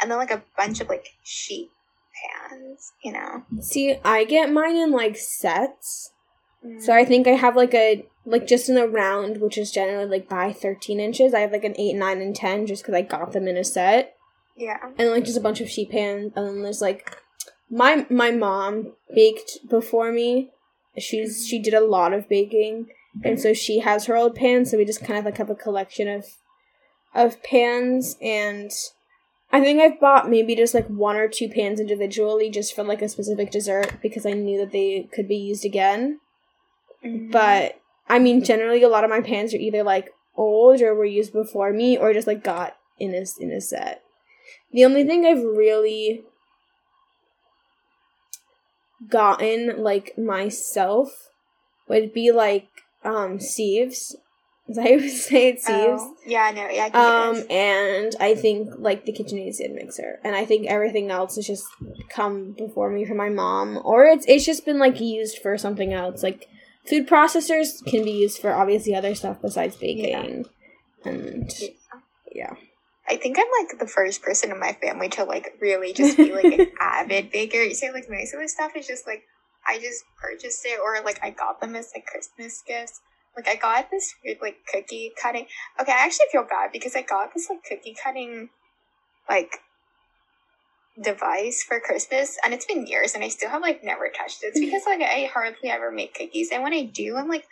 [0.00, 1.70] and then like a bunch of like sheet
[2.14, 2.92] pans.
[3.02, 3.44] You know.
[3.60, 6.12] See, I get mine in like sets.
[6.64, 6.80] Mm.
[6.80, 10.08] So I think I have like a like just in a round, which is generally
[10.08, 11.34] like by thirteen inches.
[11.34, 13.64] I have like an eight, nine, and ten, just because I got them in a
[13.64, 14.16] set.
[14.56, 14.78] Yeah.
[14.98, 17.16] and like just a bunch of sheet pans and then there's like
[17.70, 20.50] my my mom baked before me
[20.98, 22.88] she's she did a lot of baking
[23.22, 25.54] and so she has her old pans so we just kind of like have a
[25.54, 26.24] collection of
[27.14, 28.70] of pans and
[29.52, 33.02] i think i've bought maybe just like one or two pans individually just for like
[33.02, 36.20] a specific dessert because i knew that they could be used again.
[37.04, 37.30] Mhm.
[37.30, 41.04] but i mean generally a lot of my pans are either like old or were
[41.04, 44.02] used before me or just like got in a, in a set.
[44.72, 46.22] The only thing i've really
[49.08, 51.28] gotten like myself
[51.88, 52.68] would be like
[53.04, 54.16] um sieves.
[54.70, 55.60] As i would say it?
[55.60, 56.02] Sieves?
[56.02, 56.50] Oh, yeah.
[56.54, 56.68] No.
[56.68, 56.88] Yeah.
[56.92, 60.20] I um and i think like the KitchenAid stand mixer.
[60.24, 61.66] And i think everything else has just
[62.08, 63.80] come before me from my mom.
[63.84, 66.22] Or it's it's just been like used for something else.
[66.22, 66.48] Like
[66.88, 70.46] food processors can be used for obviously other stuff besides baking.
[71.04, 71.52] And
[72.32, 72.54] yeah.
[73.08, 76.32] I think I'm like the first person in my family to like really just be
[76.32, 77.58] like an avid baker.
[77.58, 79.24] You say like most of the stuff is just like
[79.66, 83.00] I just purchased it or like I got them as like Christmas gifts.
[83.36, 85.46] Like I got this weird like cookie cutting.
[85.80, 88.50] Okay, I actually feel bad because I got this like cookie cutting
[89.28, 89.58] like
[91.02, 94.48] device for Christmas and it's been years and I still have like never touched it.
[94.48, 97.46] It's because like I hardly ever make cookies and when I do I'm like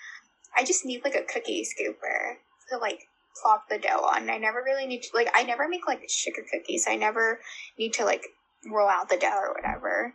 [0.57, 2.35] I just need like a cookie scooper
[2.71, 3.07] to like
[3.41, 4.29] plop the dough on.
[4.29, 6.87] I never really need to like I never make like sugar cookies.
[6.89, 7.41] I never
[7.79, 8.27] need to like
[8.71, 10.15] roll out the dough or whatever.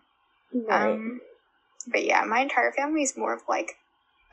[0.54, 1.22] right Um
[1.88, 3.74] but yeah, my entire family is more of like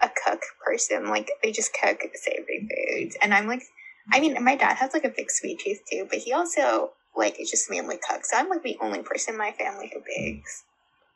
[0.01, 1.09] a cook person.
[1.09, 3.17] Like they just cook savory foods.
[3.23, 3.63] And I'm like
[4.13, 7.41] I mean my dad has like a big sweet tooth too, but he also like
[7.41, 8.31] is just mainly cooks.
[8.31, 10.65] So I'm like the only person in my family who bakes.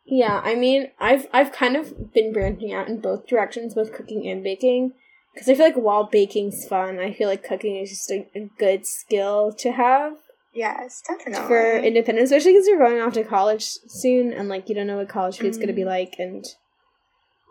[0.04, 4.28] Yeah, I mean, I've I've kind of been branching out in both directions, both cooking
[4.28, 4.92] and baking,
[5.34, 8.48] because I feel like while baking's fun, I feel like cooking is just a, a
[8.56, 10.14] good skill to have
[10.56, 11.46] Yes, definitely.
[11.46, 14.96] for independence, especially because you're going off to college soon, and like you don't know
[14.96, 15.86] what college food's gonna be Mhm.
[15.86, 16.44] like, and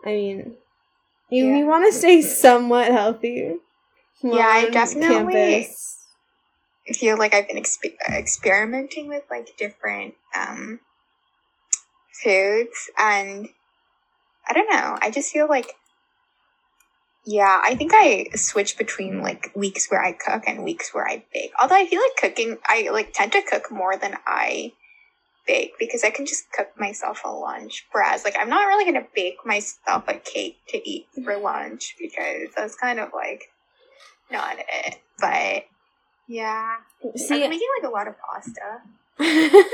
[0.04, 0.56] I mean,
[1.30, 1.56] you Yeah.
[1.58, 3.56] you want to stay somewhat healthy.
[4.22, 5.68] Yeah, I definitely-
[6.94, 10.80] feel like I've been exp- experimenting with like different um,
[12.22, 13.48] foods, and
[14.48, 14.98] I don't know.
[15.00, 15.74] I just feel like,
[17.26, 21.24] yeah, I think I switch between like weeks where I cook and weeks where I
[21.34, 21.50] bake.
[21.60, 24.72] Although I feel like cooking, I like tend to cook more than I
[25.44, 27.84] bake because I can just cook myself a lunch.
[27.90, 31.42] Whereas, like, I'm not really gonna bake myself a cake to eat for mm-hmm.
[31.42, 33.42] lunch because that's kind of like
[34.30, 35.00] not it.
[35.18, 35.64] But
[36.28, 36.76] yeah,
[37.16, 38.82] See, I'm making like a lot of pasta.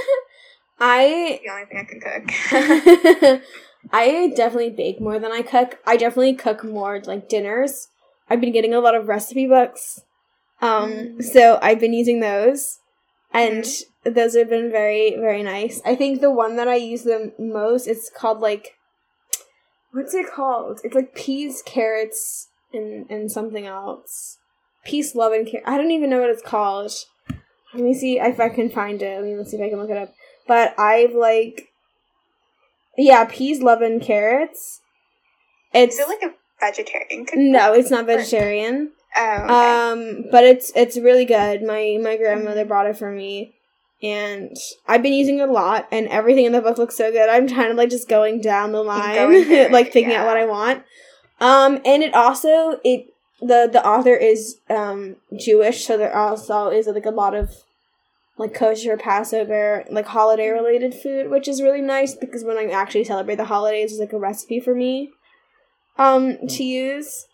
[0.80, 3.42] I The only thing I can cook.
[3.90, 5.78] I definitely bake more than I cook.
[5.86, 7.88] I definitely cook more like dinners.
[8.28, 10.00] I've been getting a lot of recipe books.
[10.60, 11.24] Um Mm.
[11.24, 12.78] so I've been using those
[13.32, 13.64] and
[14.04, 15.80] those have been very very nice.
[15.84, 18.76] I think the one that I use the most it's called like
[19.92, 20.80] what's it called?
[20.84, 24.38] It's like peas, carrots and and something else.
[24.84, 25.62] Peace, love and care.
[25.64, 26.92] I don't even know what it's called.
[27.74, 29.20] Let me see if I can find it.
[29.20, 30.12] Let me see if I can look it up.
[30.46, 31.71] But I've like
[32.96, 34.80] yeah, peas, love, and carrots.
[35.72, 37.38] It's Is it like a vegetarian cookbook?
[37.38, 38.92] no, it's not vegetarian.
[39.16, 39.52] Oh, okay.
[39.52, 41.62] Um, but it's it's really good.
[41.62, 43.54] My my grandmother brought it for me,
[44.02, 45.88] and I've been using it a lot.
[45.92, 47.28] And everything in the book looks so good.
[47.28, 50.26] I'm kind of like just going down the line, going through it, like picking out
[50.26, 50.36] what.
[50.36, 50.84] I want.
[51.40, 53.06] Um, and it also it
[53.40, 57.54] the the author is um Jewish, so there also is like a lot of
[58.38, 63.04] like kosher Passover, like holiday related food, which is really nice because when I actually
[63.04, 65.10] celebrate the holidays, it's like a recipe for me
[65.98, 67.26] um to use.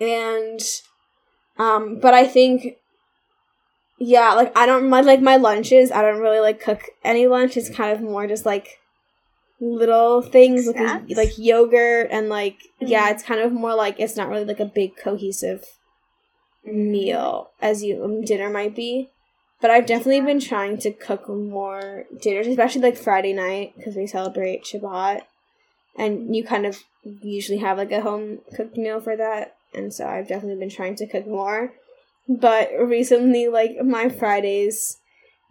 [0.00, 0.60] And
[1.58, 2.76] um but I think
[3.98, 7.56] yeah, like I don't my like my lunches, I don't really like cook any lunch.
[7.56, 8.78] It's kind of more just like
[9.60, 11.16] little things like Snacks?
[11.16, 13.12] like yogurt and like yeah, Mhm.
[13.12, 15.64] it's kind of more like it's not really like a big cohesive
[16.64, 19.10] meal as you um, dinner might be.
[19.60, 24.06] But I've definitely been trying to cook more dinners, especially like Friday night because we
[24.06, 25.22] celebrate Shabbat,
[25.96, 29.56] and you kind of usually have like a home cooked meal for that.
[29.74, 31.72] And so I've definitely been trying to cook more.
[32.28, 34.98] But recently, like my Fridays,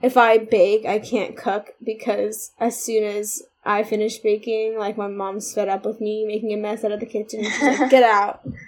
[0.02, 5.08] if I bake, I can't cook because as soon as I finish baking, like my
[5.08, 7.44] mom's fed up with me making a mess out of the kitchen.
[7.44, 8.48] She's like, "Get out."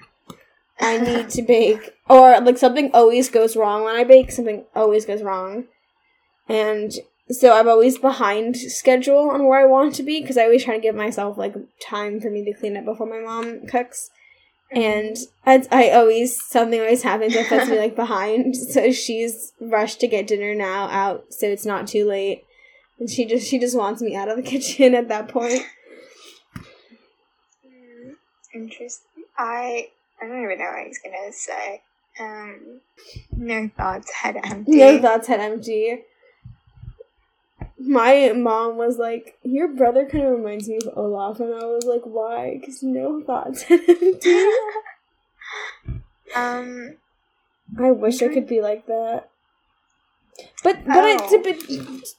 [0.80, 1.94] I need to bake.
[2.08, 5.66] Or like something always goes wrong when I bake, something always goes wrong.
[6.48, 6.94] And
[7.30, 10.76] so I'm always behind schedule on where I want to be because I always try
[10.76, 14.10] to give myself like time for me to clean up before my mom cooks.
[14.72, 18.56] And as I always something always happens that puts me like behind.
[18.70, 22.46] So she's rushed to get dinner now out so it's not too late.
[23.00, 25.62] And she just she just wants me out of the kitchen at that point.
[27.66, 28.16] Mm,
[28.54, 29.24] Interesting.
[29.38, 29.90] I
[30.22, 31.82] I don't even know what I was gonna say.
[32.20, 32.82] Um,
[33.32, 34.78] no thoughts, head empty.
[34.78, 36.04] No thoughts head empty.
[37.82, 41.86] My mom was like, "Your brother kind of reminds me of Olaf," and I was
[41.86, 44.36] like, "Why?" Because no thoughts head empty.
[46.36, 46.98] um,
[47.80, 49.30] I wish I could be like that.
[50.64, 51.06] But but Oh.
[51.08, 51.64] it's a bit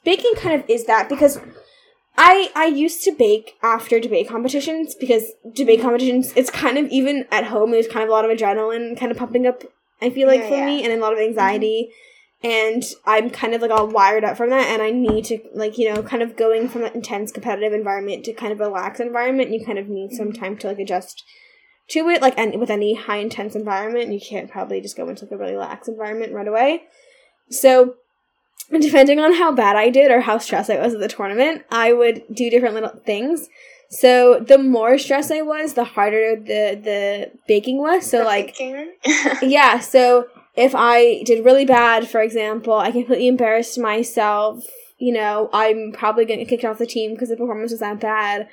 [0.04, 1.40] baking kind of is that because
[2.22, 7.24] I I used to bake after debate competitions because debate competitions it's kind of even
[7.30, 9.62] at home there's kind of a lot of adrenaline kind of pumping up
[10.02, 10.66] I feel like Yeah, for yeah.
[10.66, 11.90] me and a lot of anxiety
[12.42, 15.78] and I'm kind of like all wired up from that and I need to like
[15.78, 19.00] you know kind of going from an intense competitive environment to kind of a relaxed
[19.00, 21.24] environment you kind of need some time to like adjust
[21.88, 25.24] to it like and with any high intense environment you can't probably just go into
[25.24, 26.82] like a really lax environment right away
[27.48, 27.94] so
[28.80, 31.92] depending on how bad i did or how stressed i was at the tournament i
[31.92, 33.48] would do different little things
[33.88, 38.56] so the more stressed i was the harder the the baking was so the like
[39.42, 44.64] yeah, so if I did really bad, for example, I completely embarrassed myself,
[44.98, 47.80] you know, I'm probably going to get kicked off the team because the performance was
[47.80, 48.48] that bad.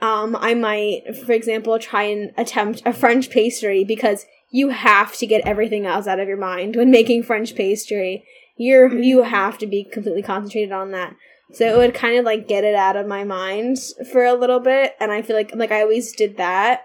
[0.00, 5.26] Um, I might, for example, try and attempt a French pastry because you have to
[5.26, 8.24] get everything else out of your mind when making French pastry.
[8.62, 11.16] You're you have to be completely concentrated on that.
[11.52, 13.78] So it would kind of like get it out of my mind
[14.10, 16.84] for a little bit, and I feel like like I always did that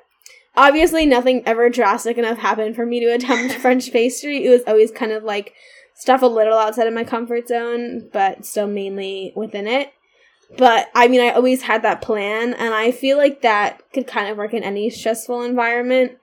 [0.57, 4.45] obviously nothing ever drastic enough happened for me to attempt French pastry.
[4.45, 5.53] It was always kind of like
[5.95, 9.93] stuff a little outside of my comfort zone, but still mainly within it.
[10.57, 14.29] But I mean, I always had that plan, and I feel like that could kind
[14.29, 16.17] of work in any stressful environment.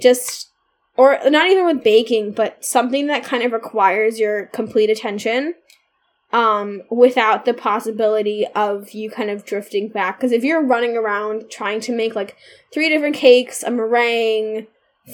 [0.00, 0.50] Just,
[0.96, 5.54] or not even with baking, but something that kind of requires your complete attention
[6.32, 10.18] um, without the possibility of you kind of drifting back.
[10.18, 12.36] Because if you're running around trying to make like
[12.72, 14.66] three different cakes, a meringue,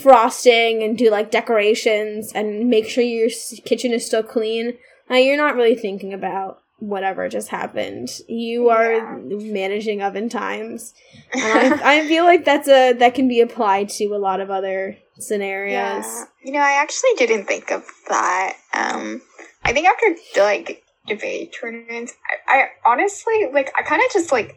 [0.03, 3.29] frosting and do like decorations and make sure your
[3.65, 4.79] kitchen is still clean,
[5.11, 8.09] uh, you're not really thinking about whatever just happened.
[8.29, 9.19] You are Yeah.
[9.29, 10.95] managing oven times.
[11.35, 11.45] And
[11.83, 14.97] I, I feel like that's a that can be applied to a lot of other
[15.21, 16.05] scenarios.
[16.05, 16.25] Yeah.
[16.45, 18.57] You know, I actually didn't think of that.
[18.73, 19.23] Um,
[19.65, 22.15] I think after like debate tournaments,
[22.49, 24.57] I, I honestly like I kind of just like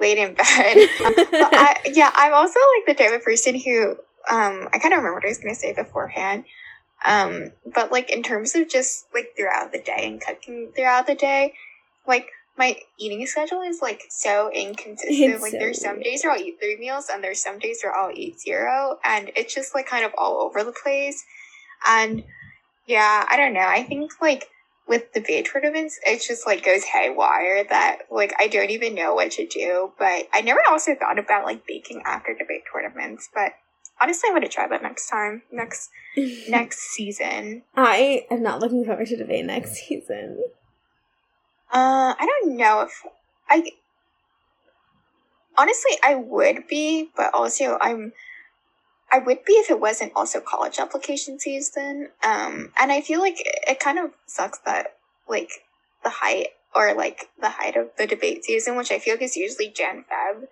[0.00, 0.88] laid in bed.
[1.30, 3.92] but I, yeah, I'm also like the type of person who
[4.30, 6.44] um I kind of remember what I was gonna say beforehand.
[7.04, 11.14] Um, but like in terms of just like throughout the day and cooking throughout the
[11.14, 11.54] day,
[12.06, 12.28] like
[12.58, 15.34] my eating schedule is like so inconsistent.
[15.34, 17.80] It's like so there's some days where I'll eat three meals and there's some days
[17.82, 21.24] where I'll eat zero and it's just like kind of all over the place.
[21.86, 22.24] And
[22.86, 23.66] yeah, I don't know.
[23.66, 24.48] I think like
[24.88, 29.14] with the debate tournaments, it just like goes haywire that like I don't even know
[29.14, 29.92] what to do.
[29.98, 33.28] But I never also thought about like baking after debate tournaments.
[33.34, 33.52] But
[34.00, 35.90] honestly, I'm gonna try that next time, next
[36.48, 37.62] next season.
[37.76, 40.42] I am not looking forward to debate next season.
[41.72, 43.02] Uh, I don't know if
[43.48, 43.72] I.
[45.58, 48.12] Honestly, I would be, but also I'm.
[49.10, 52.08] I would be if it wasn't also college application season.
[52.24, 54.96] Um, and I feel like it, it kind of sucks that
[55.28, 55.50] like
[56.02, 59.36] the height or like the height of the debate season, which I feel like is
[59.36, 60.44] usually Jan Feb,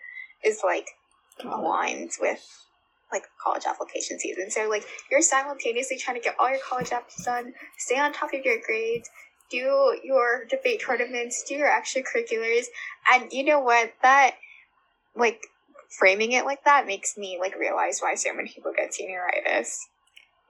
[0.44, 0.90] is like
[1.40, 2.64] aligns with
[3.12, 4.50] like college application season.
[4.50, 8.32] So like you're simultaneously trying to get all your college apps done, stay on top
[8.32, 9.08] of your grades,
[9.50, 12.66] do your debate tournaments, do your extracurriculars,
[13.12, 13.92] and you know what?
[14.02, 14.34] That
[15.14, 15.46] like
[15.88, 19.76] framing it like that makes me like realize why so many people get senioritis.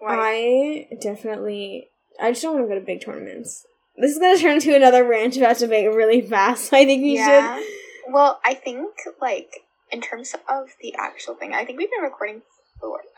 [0.01, 1.89] Like, I definitely.
[2.21, 3.67] I just don't want to go to big tournaments.
[3.97, 6.73] This is gonna turn into another rant about debate really fast.
[6.73, 7.59] I think we yeah.
[7.59, 7.67] should.
[8.13, 8.91] Well, I think
[9.21, 12.43] like in terms of the actual thing, I think we've been recording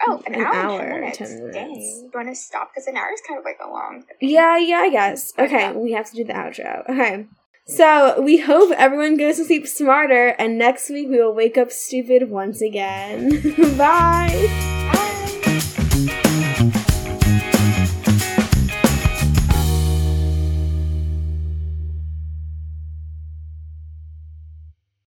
[0.07, 1.19] oh an, An hour, hour, and 10 minutes.
[1.19, 1.55] 10 minutes.
[1.55, 1.71] Dang.
[2.05, 4.05] You want to stop because an hour is kind of like a long.
[4.21, 5.33] Yeah, yeah, I guess.
[5.39, 6.89] Okay, we have to do the outro.
[6.89, 7.27] Okay.
[7.69, 11.73] So we hope everyone goes to sleep smarter, and next week we will wake up
[11.73, 13.31] stupid once again.
[13.77, 14.75] Bye.